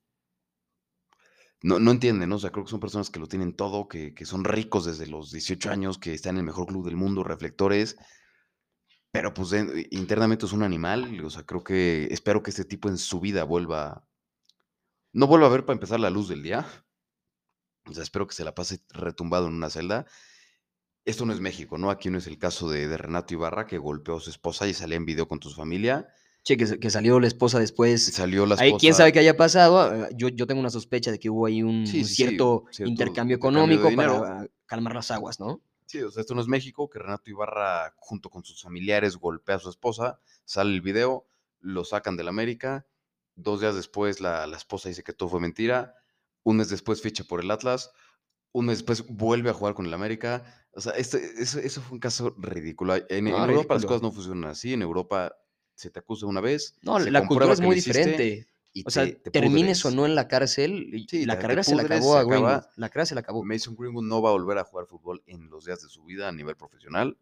[1.61, 2.37] no, no entienden, ¿no?
[2.37, 5.05] O sea, creo que son personas que lo tienen todo, que, que son ricos desde
[5.05, 7.97] los 18 años, que están en el mejor club del mundo, reflectores,
[9.11, 12.89] pero pues de- internamente es un animal, o sea, creo que espero que este tipo
[12.89, 14.05] en su vida vuelva,
[15.13, 16.65] no vuelva a ver para empezar la luz del día,
[17.87, 20.05] o sea, espero que se la pase retumbado en una celda.
[21.05, 21.89] Esto no es México, ¿no?
[21.89, 24.73] Aquí no es el caso de, de Renato Ibarra que golpeó a su esposa y
[24.75, 26.07] salía en video con su familia.
[26.43, 28.03] Che, que, que salió la esposa después.
[28.05, 28.79] Salió la Ahí, esposa.
[28.81, 30.05] quién sabe qué haya pasado.
[30.05, 32.15] eh, Yo, yo tengo una sospecha de que hubo ahí un, Sí, un sí, sí,
[32.15, 35.61] cierto, intercambio económico para calmar las aguas, ¿no?
[35.89, 39.55] Sí, o sea, esto no es México, que Renato Ibarra, junto con sus familiares, golpea
[39.55, 41.25] a su esposa, sale el video,
[41.61, 42.85] lo sacan del América,
[43.33, 45.95] dos días después la, la esposa dice que todo fue mentira,
[46.43, 47.91] un mes después ficha por el Atlas,
[48.51, 51.93] un mes después vuelve a jugar con el América, o sea, este, eso, eso fue
[51.93, 52.93] un caso ridículo.
[53.09, 55.35] En, Europa las cosas no funcionan así, en Europa
[55.73, 58.47] se te acusa una vez, No, la cultura es muy hiciste, diferente.
[58.71, 61.41] Y O sea, te- te termines o no en la cárcel, y- Sí, la te
[61.41, 62.69] carrera se la acabó se a.
[62.75, 63.43] La carrera se la acabó.
[63.43, 66.27] Mason Greenwood no va a volver a jugar fútbol en los días de su vida
[66.27, 67.17] a nivel profesional,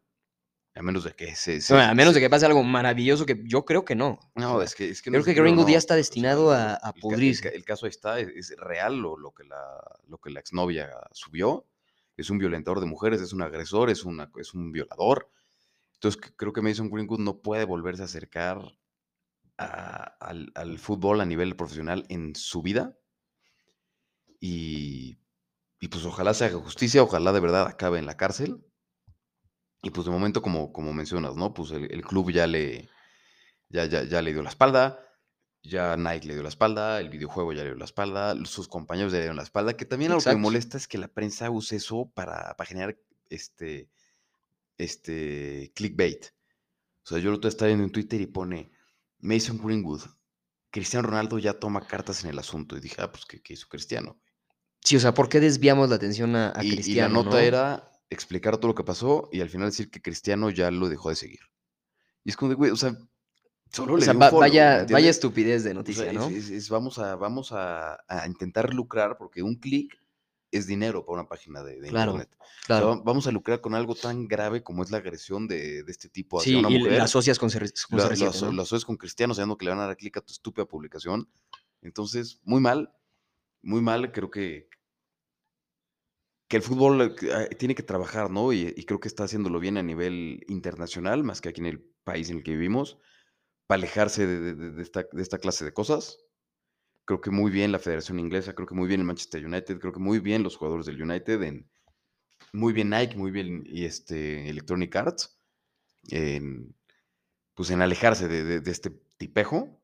[0.76, 1.62] a menos de que se...
[1.62, 4.20] se- No, a menos de que pase algo maravilloso que yo creo que no.
[4.36, 7.48] No, es que, es que Creo que Greenwood ya está destinado a- a el pudrirse.
[7.50, 9.58] El, caso ahí está, es, es real lo, lo que la,
[10.08, 11.66] lo que la exnovia subió.
[12.18, 15.30] Es un violentador de mujeres, es un agresor, es, una, es un violador.
[15.94, 18.60] Entonces creo que Mason Greenwood no puede volverse a acercar
[19.58, 22.98] a- al, al fútbol a nivel profesional en su vida.
[24.40, 25.18] Y,
[25.80, 28.64] y pues ojalá se haga justicia, ojalá de verdad acabe en la cárcel.
[29.82, 31.54] Y pues de momento, como, como mencionas, ¿no?
[31.54, 32.90] Pues el, el club ya le,
[33.70, 35.00] ya, ya, ya le dio la espalda,
[35.64, 39.12] ya Nike le dio la espalda, el videojuego ya le dio la espalda, sus compañeros
[39.12, 40.42] ya le dieron la espalda, que también algo que me Exacto.
[40.42, 42.98] molesta es que la prensa use eso para, para generar
[43.30, 43.90] este,
[44.78, 46.28] este clickbait.
[47.04, 48.72] O sea, yo lo estoy viendo en Twitter y pone
[49.20, 50.02] Mason Greenwood,
[50.72, 52.78] Cristiano Ronaldo ya toma cartas en el asunto.
[52.78, 54.20] Y dije, ah, pues, ¿qué, qué hizo Cristiano?
[54.84, 57.24] Sí, o sea, ¿por qué desviamos la atención a, a y, y la Cristiano?
[57.24, 57.38] nota no?
[57.40, 61.10] era explicar todo lo que pasó y al final decir que Cristiano ya lo dejó
[61.10, 61.40] de seguir.
[62.24, 62.96] Y es como de, güey, o sea,
[63.72, 66.06] solo O le sea, dio un va- follow, ¿me vaya, estupidez de O sea, noticia,
[66.08, 66.28] es- ¿no?
[66.30, 69.98] es- es vamos a, vamos a, a intentar lucrar porque un clic
[70.52, 72.38] es dinero para una página de, de Claro, internet.
[72.40, 72.88] O sea, Claro.
[72.90, 76.10] va- vamos a lucrar con algo tan grave como es la agresión de, de este
[76.10, 76.98] tipo hacia Sí, una y mujer.
[76.98, 78.52] la asocias con, CR con Lo, lo CR7, aso- ¿no?
[78.54, 81.30] lo asocias con cristianos sabiendo que le van a dar clic a tu estúpida publicación.
[81.82, 82.92] Entonces, muy mal,
[83.62, 84.12] muy mal.
[84.12, 84.70] Creo que,
[86.48, 88.54] que el fútbol ah, tiene que trabajar, ¿no?
[88.54, 91.82] Y, y creo que está haciéndolo bien a nivel internacional, más que aquí en el
[92.04, 92.98] país en el que vivimos,
[93.68, 96.20] para alejarse de, de- de- de esta, de esta clase de cosas.
[97.08, 99.94] Creo que muy bien la Federación Inglesa, creo que muy bien el Manchester United, creo
[99.94, 101.66] que muy bien los jugadores del United, en,
[102.52, 105.40] muy bien Nike, muy bien y este, Electronic Arts,
[106.10, 106.76] en,
[107.54, 109.82] pues en alejarse de, este tipejo.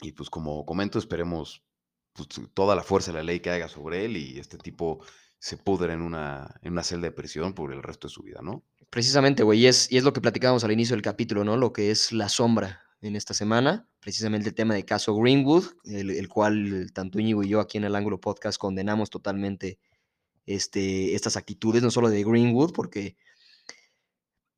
[0.00, 1.64] Y pues como comento, esperemos
[2.12, 5.04] pues, toda la fuerza de la ley que haga sobre él y este tipo
[5.40, 8.38] se pudre en una, en una celda de prisión por el resto de su vida,
[8.40, 8.64] ¿no?
[8.88, 11.56] Precisamente, güey, y es, y es lo que platicábamos al inicio del capítulo, ¿no?
[11.56, 16.10] Lo que es la sombra en esta semana, precisamente el tema de caso Greenwood, el,
[16.10, 19.78] el cual tanto Íñigo y yo aquí en el Ángulo Podcast condenamos totalmente
[20.46, 23.16] este, estas actitudes, no solo de Greenwood, porque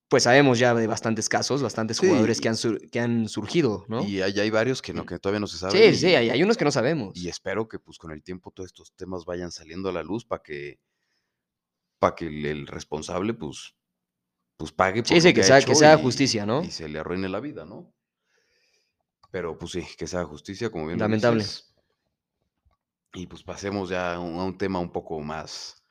[0.09, 3.85] pues sabemos ya de bastantes casos, bastantes Sí, jugadores que han, sur- que han surgido,
[3.89, 4.03] ¿no?
[4.07, 5.93] Y hay, hay varios que, no, que todavía no se saben.
[5.95, 7.15] sí, sí, hay, hay unos que no sabemos.
[7.15, 10.25] Y espero que pues con el tiempo todos estos temas vayan saliendo a la luz
[10.25, 10.79] para que,
[11.99, 13.75] para que el, el responsable pues,
[14.57, 16.47] pues pague por Sí, lo sí, que ha sea- que hecho se haga y- justicia,
[16.47, 16.63] ¿no?
[16.65, 17.93] Y se le arruine la vida, ¿no?
[19.31, 21.43] Pero pues sí, que se haga justicia, como bien Lamentable.
[21.43, 21.75] dices.
[23.14, 25.85] Y pues pasemos ya a un, a un tema un poco más,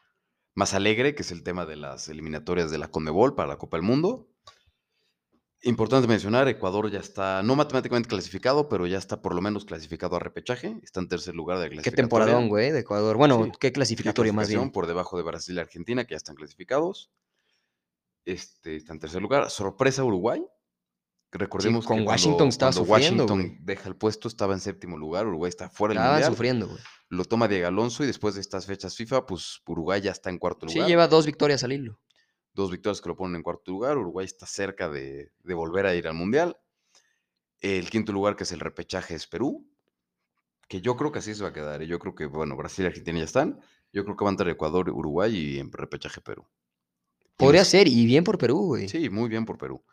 [0.55, 3.77] más alegre, que es el tema de las eliminatorias de la Conmebol para la Copa
[3.77, 4.29] del Mundo.
[5.63, 10.15] Importante mencionar, Ecuador ya está, no matemáticamente clasificado, pero ya está por lo menos clasificado
[10.15, 10.79] a repechaje.
[10.83, 12.25] Está en tercer lugar de la Qué clasificatoria.
[12.25, 13.17] temporadón, güey, de Ecuador.
[13.17, 14.71] Bueno, Sí, qué clasificatoria más bien.
[14.71, 17.11] por debajo de Brasil y Argentina, que ya están clasificados.
[18.23, 19.49] Este, está en tercer lugar.
[19.49, 20.45] Sorpresa Uruguay.
[21.31, 24.97] Recordemos con que cuando- Washington estaba cuando sufriendo, Washington deja el puesto, estaba en séptimo
[24.97, 25.27] lugar.
[25.27, 26.31] Uruguay está fuera del mundial.
[26.31, 26.79] sufriendo, güey.
[27.09, 30.37] Lo toma Diego Alonso y después de estas fechas FIFA, pues Uruguay ya está en
[30.39, 30.89] cuarto Sí, lugar.
[30.89, 31.99] lleva dos victorias al hilo.
[32.53, 33.97] Dos victorias que lo ponen en cuarto lugar.
[33.97, 36.57] Uruguay está cerca de, de volver a ir al mundial.
[37.59, 39.67] El quinto lugar, que es el repechaje, es Perú.
[40.67, 41.81] Que yo creo que así se va a quedar.
[41.81, 41.87] ¿eh?
[41.87, 43.59] Yo creo que, bueno, Brasil y Argentina ya están.
[43.93, 46.45] Yo creo que va a entrar Ecuador, Uruguay y en repechaje Perú.
[47.37, 48.89] Podría ser, y bien por Perú, güey.
[48.89, 49.83] Sí, muy bien por Perú.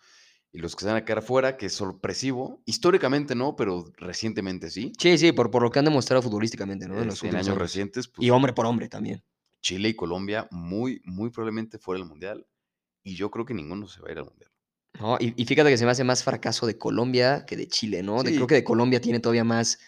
[0.54, 2.62] Y los que se van a quedar afuera, que es sorpresivo.
[2.64, 4.92] Históricamente no, pero recientemente sí.
[4.98, 7.00] Sí, sí, por, por lo que han demostrado futbolísticamente, ¿no?
[7.00, 7.58] En los Este, en años años.
[7.58, 9.22] recientes, pues, Y hombre por hombre también.
[9.60, 12.46] Chile y Colombia muy, muy probablemente fuera del Mundial.
[13.02, 14.50] Y yo creo que ninguno se va a ir al Mundial.
[15.00, 15.16] ¿no?
[15.18, 18.22] Y, y fíjate que se me hace más fracaso de Colombia que de Chile, ¿no?
[18.22, 19.80] De- creo que de Colombia tiene todavía más,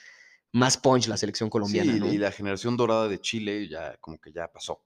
[0.50, 2.12] más punch la selección colombiana, sí, ¿no?
[2.12, 4.82] y la generación dorada de Chile ya como que ya pasó.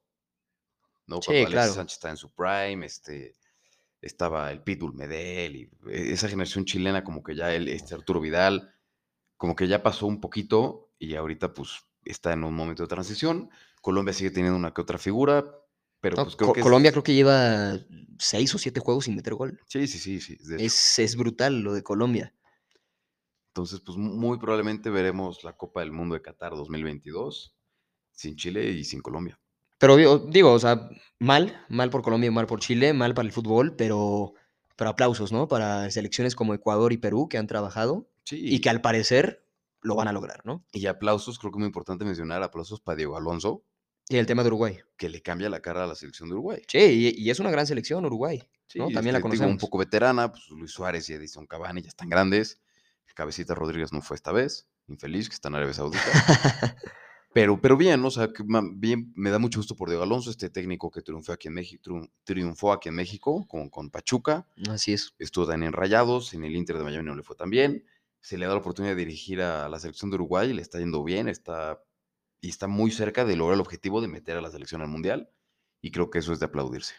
[1.06, 1.22] ¿no?
[1.22, 1.72] Sí, Cuando claro.
[1.72, 3.34] Sánchez está en su prime, este,
[4.00, 8.20] estaba el Pitbull Medel, y e- esa generación chilena como que ya el, este Arturo
[8.20, 8.74] Vidal,
[9.36, 11.70] como que ya pasó un poquito y ahorita pues
[12.04, 13.50] está en un momento de transición.
[13.82, 15.44] Colombia sigue teniendo una que otra figura,
[16.00, 17.78] pero No, pues creo que es- Colombia creo que lleva
[18.18, 19.60] seis o siete juegos sin meter gol.
[19.66, 20.36] Sí, sí, sí, sí.
[20.58, 22.34] Es, es brutal lo de Colombia.
[23.48, 27.54] Entonces, pues mu- muy probablemente veremos la Copa del Mundo de Qatar 2022
[28.12, 29.38] sin Chile y sin Colombia.
[29.80, 30.88] Pero digo, digo, o sea,
[31.18, 34.34] mal, mal por Colombia mal por Chile, mal para el fútbol, pero,
[34.76, 35.48] pero aplausos, ¿no?
[35.48, 39.44] Para selecciones como Ecuador y Perú que han trabajado Sí, y que al parecer
[39.82, 40.62] lo van a lograr, ¿no?
[40.72, 43.64] y aplausos, creo que es muy importante mencionar aplausos para Diego Alonso,
[44.08, 44.78] Y el tema de Uruguay.
[44.98, 46.62] que le cambia la cara a la selección de Uruguay.
[46.68, 46.78] Sí,
[47.16, 48.38] y, y es una gran selección Uruguay.
[48.74, 48.88] ¿no?
[48.88, 49.52] Sí, También la este, digo, conocemos.
[49.52, 52.60] un poco veterana, pues Luis Suárez y Edison Cavani ya están grandes.
[53.14, 54.68] Cabecita Rodríguez no fue esta vez.
[54.86, 56.04] infeliz, que está en Arabia Saudita.
[57.32, 58.08] pero, pero bien, ¿no?
[58.08, 61.32] o sea, que bien, me da mucho gusto por Diego Alonso, este técnico que triunfó
[61.32, 65.14] aquí en México, triunfó aquí en México con, con Pachuca, Así es.
[65.18, 67.84] estuvo también en Rayados, en el Inter de Miami no le fue tan bien,
[68.20, 71.04] se le da la oportunidad de dirigir a la selección de Uruguay, le está yendo
[71.04, 71.82] bien, está,
[72.40, 75.30] y está muy cerca de lograr el objetivo de meter a la selección al Mundial,
[75.80, 76.94] y creo que eso es de aplaudirse.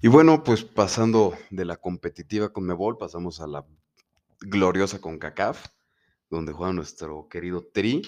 [0.00, 3.66] Y bueno, pues pasando de la competitiva con Mebol, pasamos a la
[4.40, 5.66] gloriosa con CACAF,
[6.30, 8.02] donde juega nuestro querido Tri,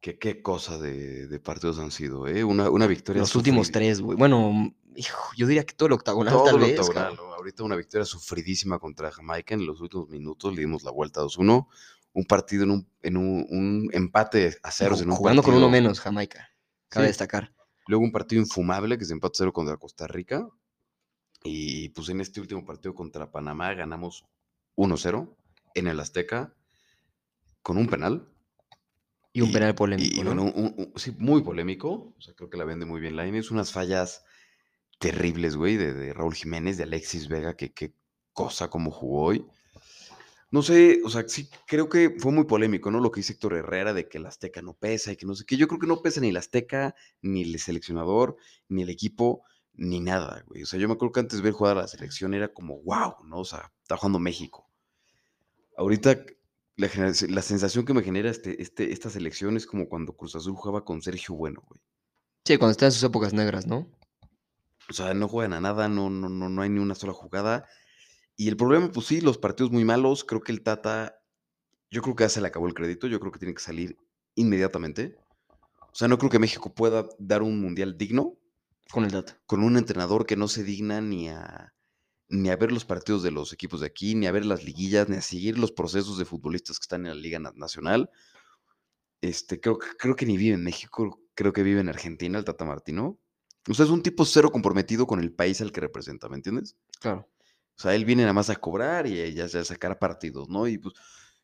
[0.00, 2.44] que qué cosa de, de partidos han sido, ¿eh?
[2.44, 4.16] Una, una victoria Los últimos tres, güey.
[4.16, 6.80] Bueno, mm, hijo, yo diría que todo el octagonal todo tal el vez.
[6.80, 7.16] octagonal.
[7.16, 7.34] ¿no?
[7.34, 11.66] Ahorita una victoria sufridísima contra Jamaica en los últimos minutos, le dimos la vuelta 2-1.
[12.12, 15.68] Un partido en un, en un, un empate a ceros en un Jugando con uno
[15.68, 16.48] menos, Jamaica.
[16.88, 17.10] Cabe Sí.
[17.10, 17.52] destacar.
[17.88, 20.48] Luego un partido infumable que se empató 0 contra Costa Rica.
[21.44, 24.24] Y pues en este último partido contra Panamá ganamos
[24.76, 25.36] 1-0
[25.74, 26.54] en el Azteca
[27.66, 28.28] con un penal.
[29.32, 30.14] Y un penal polémico.
[30.14, 30.26] Y ¿no?
[30.26, 32.14] bueno, un- un- sí, muy polémico.
[32.16, 33.50] O sea, creo que la vende muy bien Lainez.
[33.50, 34.22] Unas fallas
[35.00, 37.92] terribles, güey, de, de Raúl Jiménez, de Alexis Vega, que qué
[38.32, 39.44] cosa como jugó hoy.
[40.52, 43.00] No sé, o sea, sí creo que fue muy polémico, ¿no?
[43.00, 45.44] Lo que dice Héctor Herrera de que el Azteca no pesa y que no sé
[45.44, 45.56] qué.
[45.56, 48.36] Yo creo que no pesa ni el Azteca, ni el seleccionador,
[48.68, 49.42] ni el equipo,
[49.74, 50.62] ni nada, güey.
[50.62, 53.24] O sea, yo me acuerdo que antes ver jugar a la selección era como, wow,
[53.24, 53.38] ¿no?
[53.40, 54.70] O sea, está jugando México.
[55.76, 56.24] Ahorita
[56.76, 60.84] la, sensación que me genera este, este, esta selección es como cuando Cruz Azul jugaba
[60.84, 61.80] con Sergio Bueno, güey.
[62.44, 63.90] Sí, cuando está en sus épocas negras, ¿no?
[64.88, 67.66] O sea, no juegan a nada, no, no, no, no hay ni una sola jugada.
[68.36, 70.24] Y el problema, pues sí, los partidos muy malos.
[70.24, 71.18] Creo que el Tata,
[71.90, 73.06] yo creo que ya se le acabó el crédito.
[73.06, 73.96] Yo creo que tiene que salir
[74.34, 75.16] inmediatamente.
[75.80, 78.36] O sea, no creo que México pueda dar un mundial digno
[78.92, 79.32] Con el dato.
[79.46, 81.72] con un entrenador que no se digna ni a,
[82.28, 85.08] ni a ver los partidos de los equipos de aquí, ni a ver las liguillas,
[85.08, 88.10] ni a seguir los procesos de futbolistas que están en la Liga Na- Nacional.
[89.20, 92.44] Este, creo, que- creo que ni vive en México, creo que vive en Argentina, el
[92.44, 93.18] Tata Martino.
[93.68, 96.76] O sea, es un tipo cero comprometido con el país al que representa, ¿me entiendes?
[97.00, 97.28] Claro.
[97.76, 100.66] O sea, él viene nada más a cobrar y ya a sacar partidos, ¿no?
[100.68, 100.94] Y pues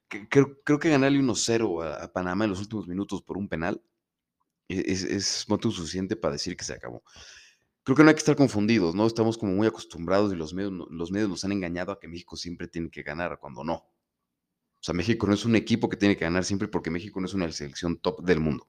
[0.08, 3.48] que- creo, creo que ganarle 1-0 a, a Panamá en los últimos minutos por un
[3.48, 3.82] penal
[4.68, 7.02] e- es, es motivo suficiente para decir que se acabó.
[7.84, 9.06] Creo que no hay que estar confundidos, ¿no?
[9.06, 12.36] Estamos como muy acostumbrados y los medios, los medios nos han engañado a que México
[12.36, 13.74] siempre tiene que ganar cuando no.
[13.74, 17.26] O sea, México no es un equipo que tiene que ganar siempre porque México no
[17.26, 18.68] es una selección top del mundo.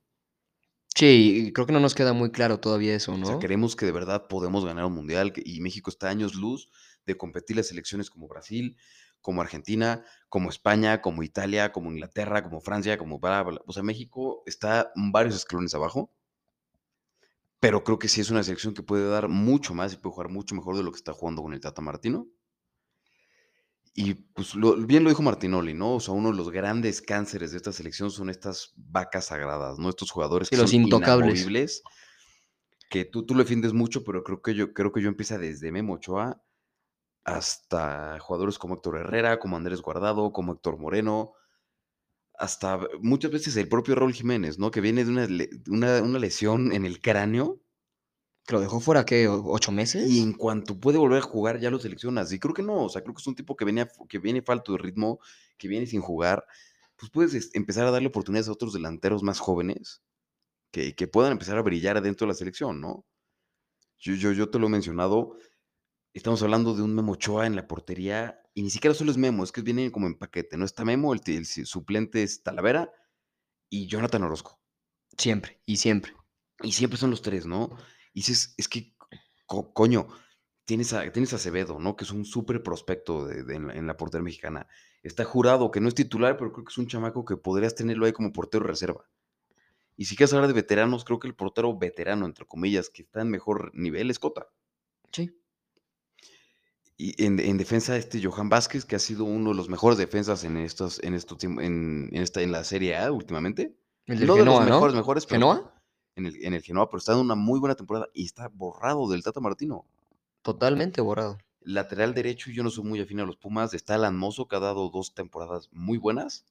[0.96, 3.26] Sí, creo que no nos queda muy claro todavía eso, ¿no?
[3.26, 6.36] O sea, queremos que de verdad podemos ganar un mundial y México está a años
[6.36, 6.70] luz
[7.06, 8.78] de competir las selecciones como Brasil,
[9.20, 13.62] como Argentina, como España, como Italia, como Inglaterra, como Francia, como bla, bla.
[13.66, 16.14] O sea, México está varios escalones abajo,
[17.64, 20.30] pero creo que sí es una selección que puede dar mucho más y puede jugar
[20.30, 22.28] mucho mejor de lo que está jugando con el Tata Martino.
[23.96, 25.96] Y pues lo- bien lo dijo Martinoli, ¿no?
[25.96, 29.88] O sea, uno de los grandes cánceres de esta selección son estas vacas sagradas, ¿no?
[29.88, 31.40] Estos jugadores que los son intocables.
[32.90, 35.72] que tú, tú lo defiendes mucho, pero creo que yo creo que yo empieza desde
[35.72, 36.44] Memo Ochoa
[37.24, 41.34] hasta jugadores como Héctor Herrera, como Andrés Guardado, como Héctor Moreno,
[42.38, 44.72] hasta muchas veces el propio Raúl Jiménez, ¿no?
[44.72, 47.62] Que viene de una, le- una, una lesión en el cráneo
[48.46, 49.28] Que lo dejó fuera, ¿qué?
[49.30, 50.10] ¿Ocho meses?
[50.10, 52.32] y en cuanto puede volver a jugar ya lo seleccionas.
[52.34, 54.42] Y creo que no, o sea, creo que es un tipo que viene, que viene
[54.42, 55.20] falto de ritmo,
[55.58, 56.46] que viene sin jugar.
[56.98, 60.04] Pues puedes es- empezar a darle oportunidades a otros delanteros más jóvenes
[60.72, 63.06] que, que puedan empezar a brillar adentro de la selección, ¿no?
[64.00, 65.38] Yo, yo, yo te lo he mencionado,
[66.14, 69.44] estamos hablando de un Memo Ochoa en la portería y ni siquiera solo es Memo,
[69.44, 70.66] es que viene como en paquete, ¿no?
[70.66, 72.92] Está Memo, el, suplente es Talavera
[73.70, 74.60] y Jonathan Orozco.
[75.18, 76.14] Siempre, y siempre.
[76.62, 77.70] Y siempre son los tres, ¿no?
[78.14, 78.96] Y dices, es que,
[79.46, 80.08] co- coño,
[80.66, 81.96] tienes a, tienes a Acevedo, ¿no?
[81.96, 84.68] Que es un súper prospecto de- de- en, la, en la portería mexicana.
[85.04, 88.06] Está jurado, que no es titular, pero creo que es un chamaco que podrías tenerlo
[88.06, 89.10] ahí como portero reserva.
[89.96, 93.22] Y si quieres hablar de veteranos, creo que el portero veterano, entre comillas, que está
[93.22, 94.48] en mejor nivel es Cota.
[95.12, 95.32] Sí.
[96.96, 100.44] Y en, en defensa, este Johan Vázquez, que ha sido uno de los mejores defensas
[100.44, 103.76] en estos, en estos en, en esta, en la Serie A últimamente.
[104.06, 104.76] El del no de Genoa, los ¿no?
[104.76, 105.82] mejores, mejores, pero ¿Genoa?
[106.16, 109.10] En el, en el Genoa, pero está en una muy buena temporada y está borrado
[109.10, 109.86] del Tata Martino.
[110.44, 111.38] Totalmente borrado.
[111.62, 113.74] Lateral derecho, yo no soy muy afín a los Pumas.
[113.74, 116.46] Está Alan Mozo, que ha dado dos temporadas muy buenas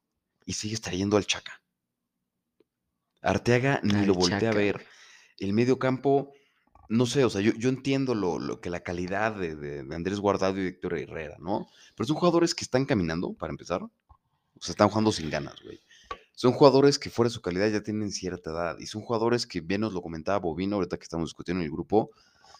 [0.47, 1.61] y sigue trayendo al Chaca.
[3.21, 4.85] Arteaga ni lo volteé a ver.
[5.39, 6.33] El medio campo,
[6.93, 9.95] no sé, o sea, yo, yo entiendo lo, lo que la calidad de, de- de
[9.95, 11.67] Andrés Guardado y Víctor Herrera, ¿no?
[11.97, 13.83] Pero son jugadores que están caminando, para empezar.
[13.83, 13.91] O
[14.61, 15.81] sea, están jugando sin ganas, güey.
[16.35, 18.79] Son jugadores que fuera de su calidad ya tienen cierta edad.
[18.79, 21.73] Y son jugadores que bien nos lo comentaba Bobino ahorita que estamos discutiendo en el
[21.73, 22.11] grupo.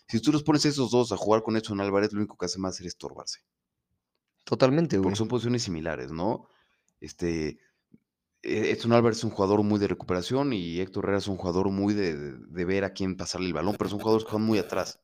[0.09, 2.47] Si tú los pones a esos dos a jugar con Edson Álvarez, lo único que
[2.47, 3.41] hace más es estorbarse.
[4.45, 5.05] Totalmente, güey.
[5.05, 6.49] Porque son posiciones similares, ¿no?
[7.01, 7.59] Este,
[8.43, 11.95] Edson Álvarez es un jugador muy de recuperación y Héctor Herrera es un jugador muy
[11.95, 14.59] de, de- de ver a quién pasarle el balón, pero son jugadores que juegan muy
[14.59, 15.01] atrás.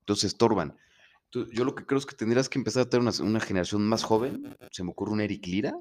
[0.00, 0.76] Entonces estorban.
[1.24, 3.86] Entonces, yo lo que creo es que tendrías que empezar a tener una, una generación
[3.88, 4.56] más joven.
[4.70, 5.74] Se me ocurre un Eric Lira,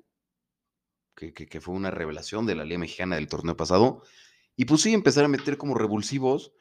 [1.15, 4.03] que, que- que fue una revelación de la Liga Mexicana del torneo pasado.
[4.55, 6.53] Y pues sí, empezar a meter como revulsivos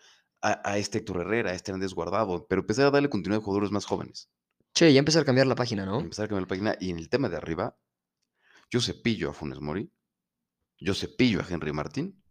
[0.43, 3.45] a, a este Héctor Herrera, a este Andrés Guardado, pero empezar a darle continuidad a
[3.45, 4.29] jugadores más jóvenes.
[4.75, 6.01] Che, ya empezar a cambiar la página, ¿no?
[6.01, 6.77] Empezar a cambiar la página.
[6.81, 7.77] Y en el tema de arriba,
[8.71, 9.89] yo cepillo a Funes Mori,
[10.85, 12.23] yo cepillo a Henry Martín.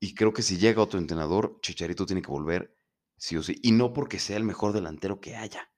[0.00, 2.78] Y creo que si llega otro entrenador, Chicharito tiene que volver
[3.16, 3.58] sí o sí.
[3.62, 5.70] Y no porque sea el mejor delantero que haya.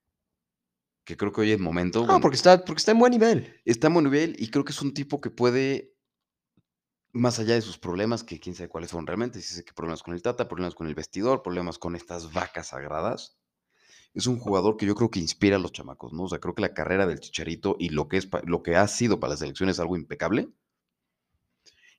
[1.05, 2.01] Que creo que hoy es momento.
[2.01, 3.61] No, bueno, porque está, porque está en buen nivel.
[3.64, 5.97] está a buen nivel y creo que es un tipo que puede,
[7.12, 10.03] más allá de sus problemas, que quién sabe cuáles son realmente, si sé que problemas
[10.03, 13.38] con el Tata, problemas con el vestidor, problemas con estas vacas sagradas.
[14.12, 16.25] Es un jugador que yo creo que inspira a los chamacos, ¿no?
[16.25, 18.87] O sea, creo que la carrera del Chicharito y lo que, es lo que ha
[18.88, 20.49] sido para la selección es algo impecable.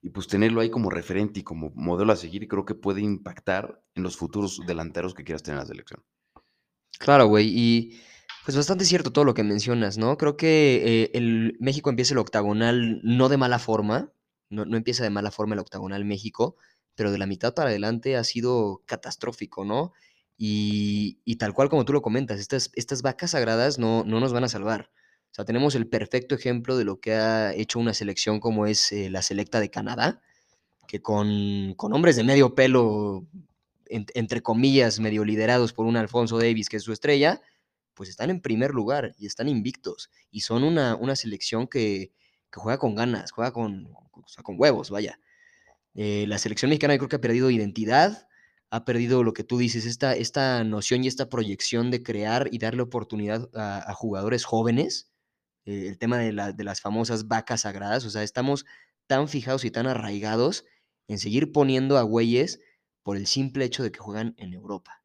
[0.02, 3.84] Y pues tenerlo ahí como referente y como modelo a seguir, creo que puede impactar
[3.94, 6.04] en los futuros delanteros que quieras tener en la selección.
[7.00, 7.48] Claro, güey.
[7.50, 8.02] Y
[8.46, 10.18] pues bastante cierto todo lo que mencionas, ¿no?
[10.18, 14.12] Creo que eh, el México empieza el octagonal no de mala forma,
[14.50, 16.56] no, no empieza de mala forma el octagonal México,
[16.96, 19.94] pero de la mitad para adelante ha sido catastrófico, ¿no?
[20.38, 24.34] Y, y tal cual como tú lo comentas, estas, estas vacas sagradas no, no nos
[24.34, 24.90] van a salvar.
[25.32, 28.92] O sea, tenemos el perfecto ejemplo de lo que ha hecho una selección como es
[28.92, 30.22] eh, la selecta de Canadá,
[30.88, 33.26] que con, con hombres de medio pelo,
[33.86, 37.42] en- entre comillas, medio liderados por un Alfonso Davis, que es su estrella,
[37.94, 40.10] pues están en primer lugar y están invictos.
[40.32, 42.12] Y son una, una selección que,
[42.52, 43.90] que juega con ganas, juega con,
[44.44, 45.20] con huevos, vaya.
[45.94, 48.28] Eh, la selección mexicana yo creo que ha perdido identidad,
[48.70, 52.58] ha perdido lo que tú dices, esta, esta noción y esta proyección de crear y
[52.60, 55.11] darle oportunidad a jugadores jóvenes.
[55.66, 58.66] Eh, el tema de, la- de las famosas vacas sagradas, o sea, estamos
[59.08, 60.66] tan fijados y tan arraigados
[61.08, 62.60] en seguir poniendo a güeyes
[63.04, 65.04] por el simple hecho de que juegan en Europa,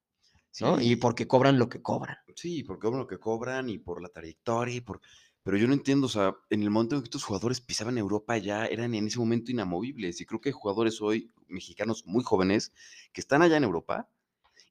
[0.60, 0.80] ¿no?
[0.80, 2.16] Y porque cobran lo que cobran.
[2.34, 5.00] Sí, por cobran lo que cobran y por la trayectoria y por...
[5.42, 8.36] Pero yo no entiendo, o sea, en el momento en que estos jugadores pisaban Europa
[8.36, 10.20] ya eran en ese momento inamovibles.
[10.20, 12.72] Y creo que hay jugadores hoy, mexicanos muy jóvenes,
[13.12, 14.08] que están allá en Europa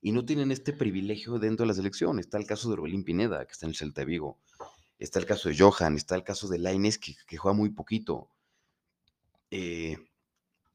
[0.02, 2.20] y no tienen este privilegio dentro de la selección.
[2.20, 4.40] Está el caso de Orbelín Pineda, que está en el Celta de Vigo.
[4.98, 8.30] Está el caso de Johan, está el caso de Laines, que, que juega muy poquito.
[9.52, 9.98] Eh,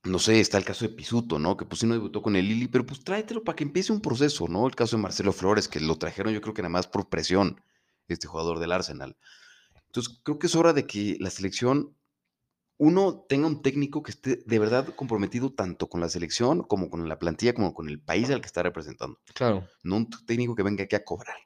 [0.04, 1.56] no sé, está el caso de Pisuto, ¿no?
[1.56, 4.00] Que pues sí no debutó con el Lili, pero pues tráetelo para que empiece un
[4.00, 4.66] proceso, ¿no?
[4.66, 7.60] El caso de Marcelo Flores, que lo trajeron yo creo que nada más por presión,
[8.08, 9.16] este jugador del Arsenal.
[9.86, 11.96] Entonces, creo que es hora de que la selección,
[12.78, 17.06] uno, tenga un técnico que esté de verdad comprometido tanto con la selección como con
[17.08, 19.18] la plantilla, como con el país al que está representando.
[19.34, 19.68] Claro.
[19.82, 21.36] No un técnico que venga aquí a cobrar.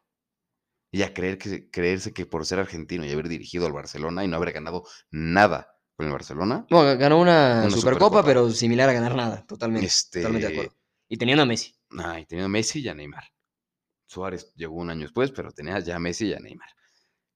[0.94, 4.28] Y a creer que, creerse que por ser argentino y haber dirigido al Barcelona y
[4.28, 8.24] no haber ganado nada con el Barcelona, Bueno, ganó una, Una Supercopa, Supercopa.
[8.24, 9.86] pero similar a ganar nada, totalmente.
[9.86, 10.76] este, Totalmente de acuerdo.
[11.08, 11.74] Y teniendo a Messi.
[11.98, 13.24] Ay, teniendo a Messi y a Neymar.
[14.06, 16.68] Suárez llegó un año después, pero tenía ya a Messi y a Neymar.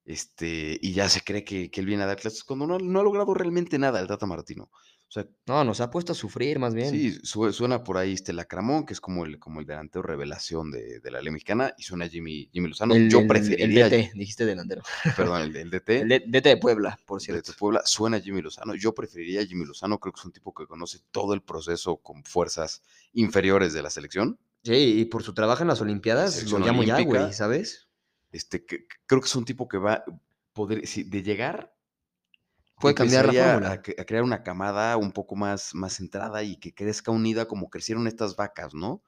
[0.04, 3.00] Este, y ya se cree que, que él viene a dar clases cuando no, no
[3.00, 4.70] ha logrado realmente nada el Tata Martino.
[5.08, 6.90] O sea, No, nos ha puesto a sufrir más bien.
[6.90, 10.70] sí, su- suena por ahí este Lacramón, que es como el, como el delantero revelación
[10.70, 12.94] de, de la Liga Mexicana, y suena Jimmy, Jimmy Lozano.
[12.94, 14.82] el, Yo el- preferiría, El DT, dijiste delantero.
[15.16, 17.52] perdón, el, el DT, El DT de Puebla, por de cierto.
[17.58, 18.74] Puebla, suena Jimmy Lozano.
[18.74, 21.96] Yo preferiría a Jimmy Lozano, creo que es un tipo que conoce todo el proceso
[21.96, 22.82] con fuerzas
[23.14, 24.38] inferiores de la selección.
[24.62, 27.88] Sí, y por su trabajo en las Olimpiadas lo selección llamo ya, güey, ¿sabes?
[28.30, 30.04] Este, que- creo que es un tipo que va a
[30.52, 31.72] poder, si de llegar,
[32.80, 33.72] Puede cambiar la fórmula.
[33.72, 37.46] A, cre- a crear una camada un poco más, más centrada y que crezca unida
[37.46, 39.02] como crecieron estas vacas, ¿no?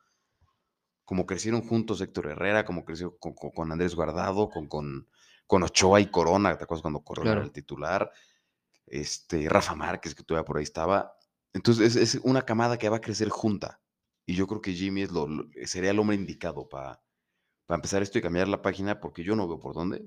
[1.05, 5.09] Como crecieron juntos Héctor Herrera, como creció con, con- Andrés Guardado, con, con,
[5.47, 7.41] con Ochoa y Corona, ¿te acuerdas cuando Corona Claro.
[7.41, 8.13] era el titular?
[8.87, 11.15] Este, Rafa Márquez, que todavía por ahí estaba.
[11.53, 13.81] Entonces es, es una camada que va a crecer junta.
[14.27, 17.01] Y yo creo que Jimmy es lo, lo- sería el hombre indicado para
[17.69, 20.05] empezar esto y cambiar la página, porque yo no veo por dónde.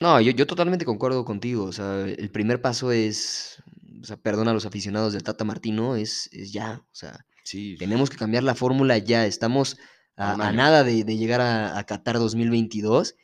[0.00, 1.64] No, yo, yo totalmente concuerdo contigo.
[1.64, 3.62] O sea, el primer paso es,
[4.00, 6.84] o sea, perdona a los aficionados del Tata Martino, es, es ya.
[6.90, 9.24] O sea, Sí, tenemos que cambiar la fórmula ya.
[9.24, 9.78] Estamos
[10.16, 13.14] A nada de, de llegar a, a Qatar 2022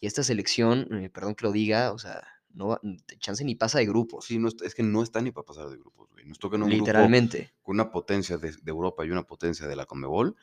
[0.00, 2.80] y esta selección, eh, perdón que lo diga, o sea, no
[3.20, 4.24] chance ni pasa de grupos.
[4.24, 6.24] Sí, no, es que no está ni para pasar de grupos, güey.
[6.26, 7.52] Nos toca un grupo literalmente.
[7.62, 10.34] con una potencia de, de Europa y una potencia de la Conmebol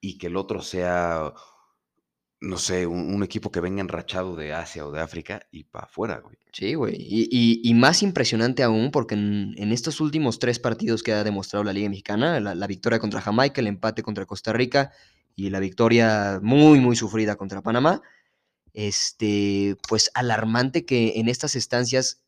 [0.00, 1.32] y que el otro sea,
[2.40, 5.84] no sé, un, un equipo que venga enrachado de Asia o de África y para
[5.86, 6.36] afuera, güey.
[6.52, 6.96] Sí, güey.
[6.98, 11.22] Y, y- y más impresionante aún porque en, en estos últimos tres partidos que ha
[11.22, 14.90] demostrado la Liga Mexicana, la, la victoria contra Jamaica, el empate contra Costa Rica
[15.36, 18.02] y la victoria muy, muy sufrida contra Panamá,
[18.72, 22.22] este, pues alarmante que en estas estancias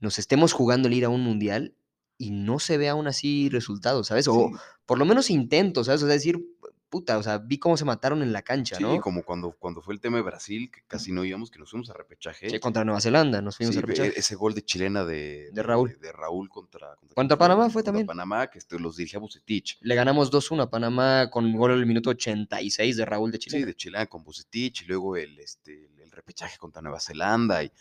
[0.00, 1.74] nos estemos jugando el ir a un mundial
[2.18, 4.28] y no se ve aún así resultados, ¿sabes?
[4.28, 4.54] O Sí.
[4.86, 6.02] por lo menos intentos, ¿sabes?
[6.02, 6.44] O sea, decir,
[6.92, 9.00] puta, o sea, vi cómo se mataron en la cancha, Sí, ¿no?
[9.00, 11.88] como cuando, cuando fue el tema de Brasil, que casi no íbamos, que nos fuimos
[11.88, 12.50] a repechaje.
[12.50, 14.12] Sí, contra Nueva Zelanda, nos fuimos Sí, a repechaje.
[14.14, 15.98] ese gol de chilena de, De Raúl.
[15.98, 18.06] de Raúl contra, contra, Contra Panamá fue Contra también.
[18.06, 19.78] Panamá, que este, los dirigía Bucetich.
[19.80, 23.58] Le ganamos 2-1 a Panamá con gol al minuto 86 de Raúl de Chile.
[23.58, 27.64] Sí, de chilena con Bucetich y luego el, este, el repechaje contra Nueva Zelanda.
[27.64, 27.72] Y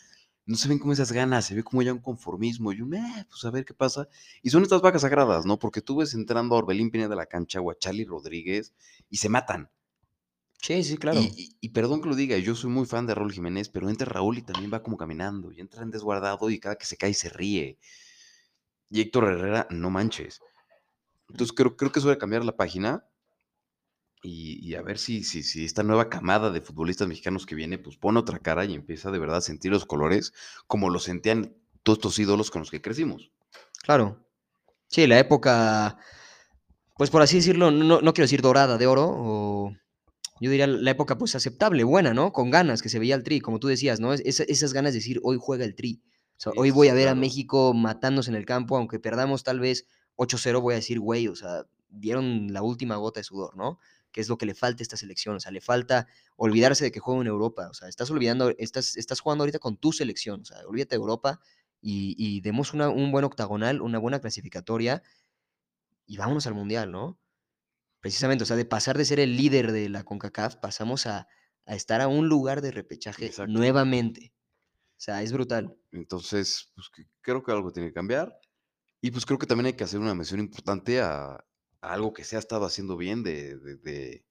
[0.51, 2.71] no se ven como esas ganas, se ve como ya un conformismo.
[2.73, 4.07] Y un, "Eh, pues a ver qué pasa.
[4.43, 5.59] Y son estas vacas sagradas, ¿no?
[5.59, 8.73] Porque tú ves entrando a Orbelín Pineda a la cancha o a Charlie Rodríguez
[9.09, 9.69] y se matan.
[10.61, 11.21] Sí, sí, claro.
[11.21, 13.89] Y, y- y perdón que lo diga, yo soy muy fan de Raúl Jiménez, pero
[13.89, 16.97] entra Raúl y también va como caminando, y entra en desguardado y cada que se
[16.97, 17.77] cae se ríe.
[18.89, 20.39] Y Héctor Herrera, no manches.
[21.29, 23.05] Entonces creo, creo que es hora de cambiar la página
[24.23, 27.77] y, y a ver si, si, si esta nueva camada de futbolistas mexicanos que viene,
[27.77, 30.33] pues pone otra cara y empieza de verdad a sentir los colores
[30.67, 33.31] como lo sentían todos estos ídolos con los que crecimos.
[33.83, 34.27] Claro.
[34.87, 35.97] Sí, la época,
[36.97, 39.71] pues por así decirlo, no, no quiero decir dorada de oro, o
[40.39, 42.31] yo diría la época pues aceptable, buena, ¿no?
[42.33, 44.13] Con ganas que se veía el tri, como tú decías, ¿no?
[44.13, 46.01] Es- esa- esas ganas de decir, hoy juega el tri.
[46.37, 47.15] O sea, Sí, hoy voy a ver a.
[47.15, 51.35] México matándose en el campo, aunque perdamos tal vez 8-0, voy a decir, güey, o
[51.35, 53.79] sea, dieron la última gota de sudor, ¿no?
[54.11, 56.91] Que es lo que le falta a esta selección, o sea, le falta olvidarse de
[56.91, 60.41] que juega en Europa, o sea, estás olvidando, estás, estás jugando ahorita con tu selección,
[60.41, 61.39] o sea, olvídate de Europa
[61.81, 65.01] y, y demos una- un buen octagonal, una buena clasificatoria
[66.05, 67.19] y vámonos al Mundial, ¿no?
[68.01, 71.27] Precisamente, o sea, de pasar de ser el líder de la CONCACAF, pasamos a,
[71.65, 73.51] a estar a un lugar de repechaje Exacto.
[73.51, 74.33] nuevamente.
[74.97, 75.77] O sea, es brutal.
[75.91, 76.89] Entonces, pues
[77.21, 78.37] creo que algo tiene que cambiar.
[79.01, 81.43] Y pues creo que también hay que hacer una mención importante a
[81.81, 84.23] algo que se ha estado haciendo bien de, de- de-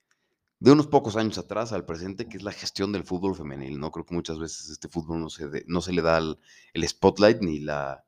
[0.61, 3.79] de unos pocos años atrás al presente, que es la gestión del fútbol femenil.
[3.81, 3.91] ¿no?
[3.91, 6.39] Creo que muchas veces este fútbol no se, de- no se le da el,
[6.75, 8.05] el spotlight ni la,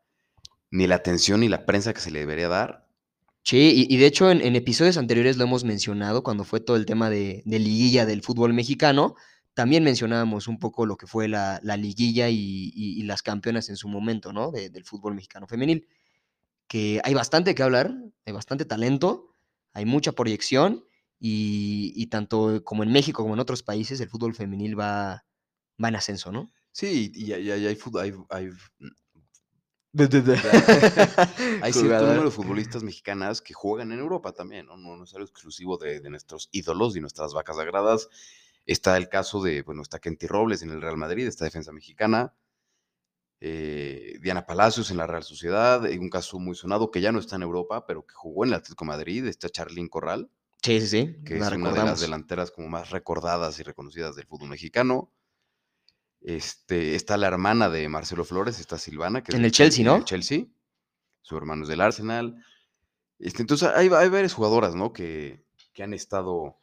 [0.71, 2.87] ni la atención ni la prensa que se le debería dar.
[3.45, 6.77] Sí, y, y de hecho en, en episodios anteriores lo hemos mencionado cuando fue todo
[6.77, 9.17] el tema de, liguilla del fútbol mexicano.
[9.55, 12.37] También mencionábamos un poco lo que fue la, la liguilla y,
[12.75, 14.51] y- y las campeonas en su momento, ¿no?
[14.53, 15.89] de- del fútbol mexicano femenil.
[16.69, 17.95] Que hay bastante que hablar,
[18.27, 19.32] hay bastante talento,
[19.73, 20.85] hay mucha proyección
[21.19, 25.25] y, y tanto como en México como en otros países el fútbol femenil va,
[25.83, 26.51] va en ascenso, ¿no?
[26.73, 28.51] Sí, y, y- y hay, fut- hay- hay-
[31.63, 34.77] hay cierto número de futbolistas mexicanas que juegan en Europa también, ¿no?
[34.79, 38.09] No, no es algo exclusivo de, de nuestros ídolos y nuestras vacas sagradas.
[38.65, 42.33] Está el caso de, bueno, está Kenty Robles en el Real Madrid, esta defensa mexicana.
[43.45, 47.19] Eh, Diana Palacios en la Real Sociedad, eh, un caso muy sonado que ya no
[47.19, 50.31] está en Europa, pero que jugó en el Atlético de Madrid, está Charlín Corral,
[50.63, 51.17] Sí, sí, sí.
[51.25, 55.11] que la es una de las delanteras como más recordadas y reconocidas del fútbol mexicano.
[56.21, 59.81] Este, está la hermana de Marcelo Flores, está Silvana, que es En del el Chelsea,
[59.81, 59.97] en ¿no?
[59.97, 60.45] el Chelsea.
[61.21, 62.37] Su hermano es del Arsenal.
[63.19, 64.93] Este, entonces hay, hay varias jugadoras, ¿no?
[64.93, 66.59] Que, que han estado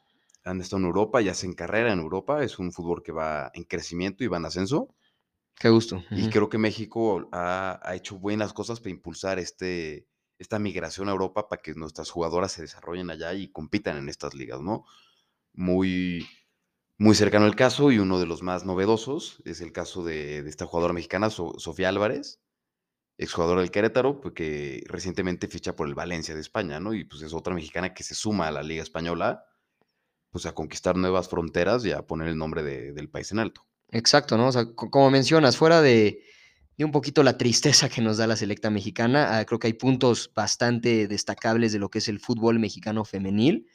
[0.46, 2.42] han estado en Europa y hacen carrera en Europa.
[2.42, 4.96] Es un fútbol que va en crecimiento y va en ascenso.
[5.60, 6.06] Qué gusto.
[6.14, 10.08] Y creo que México ha, ha hecho buenas cosas para impulsar este,
[10.38, 14.34] esta migración a Europa para que nuestras jugadoras se desarrollen allá y compitan en estas
[14.36, 14.86] ligas, ¿no?
[15.54, 16.28] Muy,
[16.98, 20.50] muy cercano el caso y uno de los más novedosos es el caso de, de
[20.50, 22.42] esta jugadora mexicana, So- Sofía Álvarez,
[23.18, 26.94] exjugadora del Querétaro, pues, que recientemente ficha por el Valencia de España, ¿no?
[26.96, 29.46] Y pues es otra mexicana que se suma a la Liga Española,
[30.32, 33.68] pues a conquistar nuevas fronteras y a poner el nombre de- del país en alto.
[33.92, 34.48] Exacto, ¿no?
[34.48, 36.22] O sea, co- como mencionas, fuera de,
[36.78, 39.74] de un poquito la tristeza que nos da la selecta mexicana, ah, creo que hay
[39.74, 43.68] puntos bastante destacables de lo que es el fútbol mexicano femenil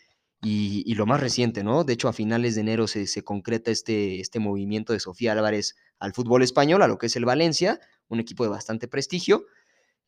[0.43, 1.85] y, y lo más reciente, ¿no?
[1.85, 5.75] De hecho, a finales de enero se, se concreta este, este movimiento de Sofía Álvarez
[5.99, 9.47] al fútbol español, a lo que es el Valencia, un equipo de bastante prestigio.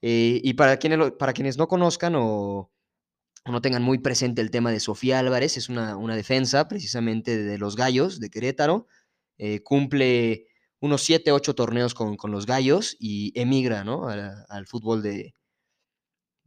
[0.03, 2.71] Eh, y para quienes, para quienes no conozcan o,
[3.47, 7.37] o no tengan muy presente el tema de Sofía Álvarez, es una, una defensa precisamente
[7.43, 8.87] de los Gallos de Querétaro.
[9.39, 10.47] Eh, cumple
[10.81, 14.09] unos 7, 8 torneos con, con los Gallos y emigra ¿no?
[14.09, 15.35] al, fútbol de,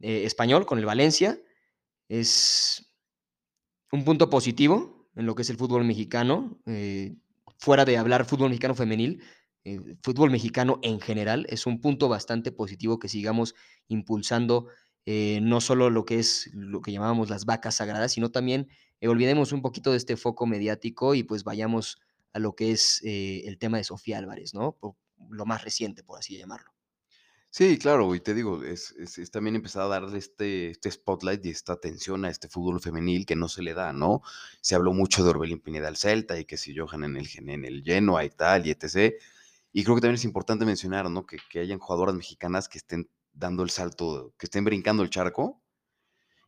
[0.00, 1.40] eh, español con el Valencia.
[2.08, 2.92] Es
[3.92, 7.16] un punto positivo en lo que es el fútbol mexicano, eh,
[7.58, 9.22] fuera de hablar fútbol mexicano femenil,
[10.02, 13.54] fútbol mexicano en general, es un punto bastante positivo que sigamos
[13.88, 14.68] impulsando
[15.04, 18.68] no solo lo que es lo que llamábamos las vacas sagradas, sino también
[19.02, 21.98] olvidemos un poquito de este foco mediático y pues vayamos
[22.32, 24.78] a lo que es eh, el tema de Sofía Álvarez, ¿no?
[25.30, 26.72] Lo más reciente, por así llamarlo.
[27.52, 31.44] Sí, claro, y te digo, es, es- es también empezar a darle este, este spotlight
[31.46, 34.22] y esta atención a este fútbol femenil que no se le da, ¿no?
[34.60, 37.64] Se habló mucho de Orbelín Pineda al Celta y que si Johan en el, en
[37.64, 39.16] el Genoa y tal, y etc.
[39.72, 41.26] Y creo que también es importante mencionar, ¿no?
[41.26, 45.60] Que, que hayan jugadoras mexicanas que estén dando el salto, que estén brincando el charco.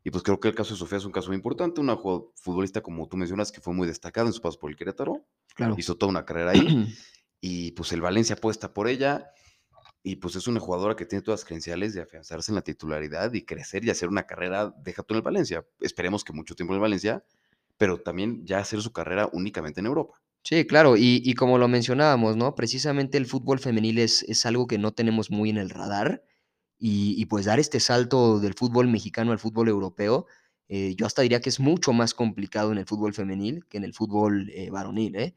[0.05, 2.81] Y pues creo que el caso de Sofía es un caso muy importante, una futbolista
[2.81, 5.25] como tú mencionas que fue muy destacada en su paso por el Querétaro.
[5.55, 5.75] Claro.
[5.79, 6.93] Hizo toda una carrera ahí.
[7.41, 9.31] y pues el Valencia apuesta por ella.
[10.03, 13.33] Y pues es una jugadora que tiene todas las credenciales de afianzarse en la titularidad
[13.35, 15.65] y crecer y hacer una carrera, deja tú en el Valencia.
[15.81, 17.25] Esperemos que mucho tiempo en el Valencia,
[17.77, 20.21] pero también ya hacer su carrera únicamente en Europa.
[20.43, 22.57] Sí, claro, y, y como lo mencionábamos, ¿no?
[22.57, 26.25] Precisamente el fútbol femenil es, es algo que no tenemos muy en el radar.
[26.85, 30.27] Y, pues dar este salto del fútbol mexicano al fútbol europeo,
[30.67, 33.85] eh, yo hasta diría que es mucho más complicado en el fútbol femenil que en
[33.85, 35.37] el fútbol eh, varonil, ¿eh?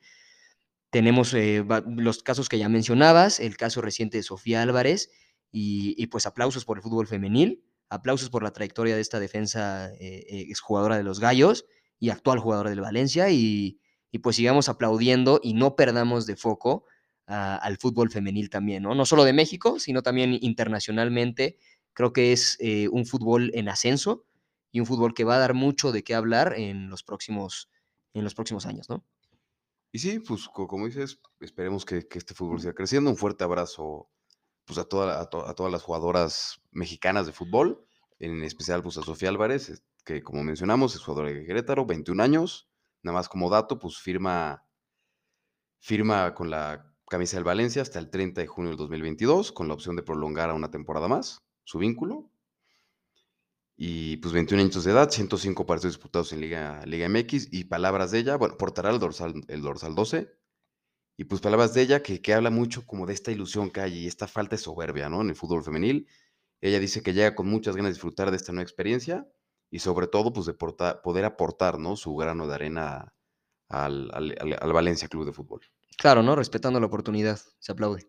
[0.90, 5.12] Tenemos los casos que ya mencionabas, el caso reciente de Sofía Álvarez,
[5.52, 10.98] y, pues aplausos por el fútbol femenil, aplausos por la trayectoria de esta defensa exjugadora
[10.98, 11.66] de los Gallos
[12.00, 13.80] y actual jugadora del Valencia, y,
[14.12, 16.86] y pues sigamos aplaudiendo y no perdamos de foco
[17.28, 18.94] al fútbol femenil también, ¿no?
[18.94, 21.58] No solo de México, sino también internacionalmente.
[21.94, 24.26] Creo que es eh, un fútbol en ascenso
[24.72, 27.70] y un fútbol que va a dar mucho de qué hablar en los próximos,
[28.14, 29.04] en los próximos años, ¿no?
[29.92, 33.10] Y sí, pues como dices, esperemos que, que este fútbol siga creciendo.
[33.10, 34.10] Un fuerte abrazo
[34.66, 37.88] pues, a, toda, a, to, a, todas las jugadoras mexicanas de fútbol,
[38.20, 42.70] en especial pues, a Sofía Álvarez, que como mencionamos es jugadora de Querétaro, 21 años.
[43.04, 44.66] Nada más como dato, pues firma,
[45.80, 49.74] firma con la camisa del Valencia hasta el 30 de junio del 2022, con la
[49.74, 52.30] opción de prolongar a una temporada más su vínculo.
[53.78, 58.20] Y pues 21 años de edad, 105 partidos disputados en Liga, MX y palabras de
[58.20, 60.32] ella, bueno, portará el dorsal, el dorsal 12.
[61.18, 64.00] Y pues palabras de ella que, que habla mucho como de esta ilusión que hay
[64.00, 65.22] y esta falta de soberbia, ¿no?
[65.22, 66.08] En el fútbol femenil.
[66.62, 69.28] Ella dice que llega con muchas ganas de disfrutar de esta nueva experiencia
[69.70, 71.96] y sobre todo pues de portar, poder aportar, ¿no?
[71.98, 73.14] Su grano de arena
[73.70, 75.62] al, al Valencia Club de Fútbol.
[75.98, 76.36] Claro, ¿no?
[76.36, 78.08] Respetando la oportunidad, se aplaude.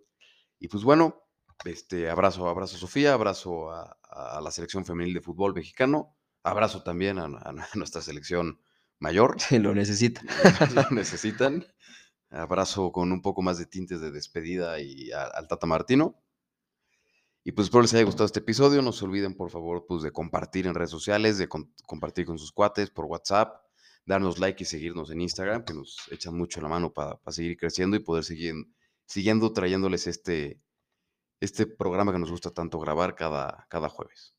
[0.59, 1.23] Y pues bueno,
[1.65, 6.83] este, abrazo, abrazo a Sofía, abrazo a, a, la selección femenil de fútbol mexicano, abrazo
[6.83, 8.61] también a, a nuestra selección
[8.99, 9.37] mayor.
[9.41, 10.27] Sí, lo necesitan.
[10.75, 11.67] lo necesitan.
[12.31, 16.23] Abrazo con un poco más de tintes de despedida y a, al Tata Martino.
[17.45, 18.83] Y pues espero les haya gustado este episodio.
[18.83, 22.39] No se olviden, por favor, pues de compartir en redes sociales, de con, compartir con
[22.39, 23.63] sus cuates por WhatsApp,
[24.07, 27.57] darnos like y seguirnos en Instagram, que nos echan mucho la mano para pa seguir
[27.57, 28.55] creciendo y poder seguir
[29.05, 30.63] siguiendo trayéndoles este,
[31.41, 34.35] este programa que nos gusta tanto grabar cada, cada jueves.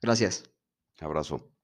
[0.00, 0.44] Gracias.
[1.00, 1.55] Abrazo.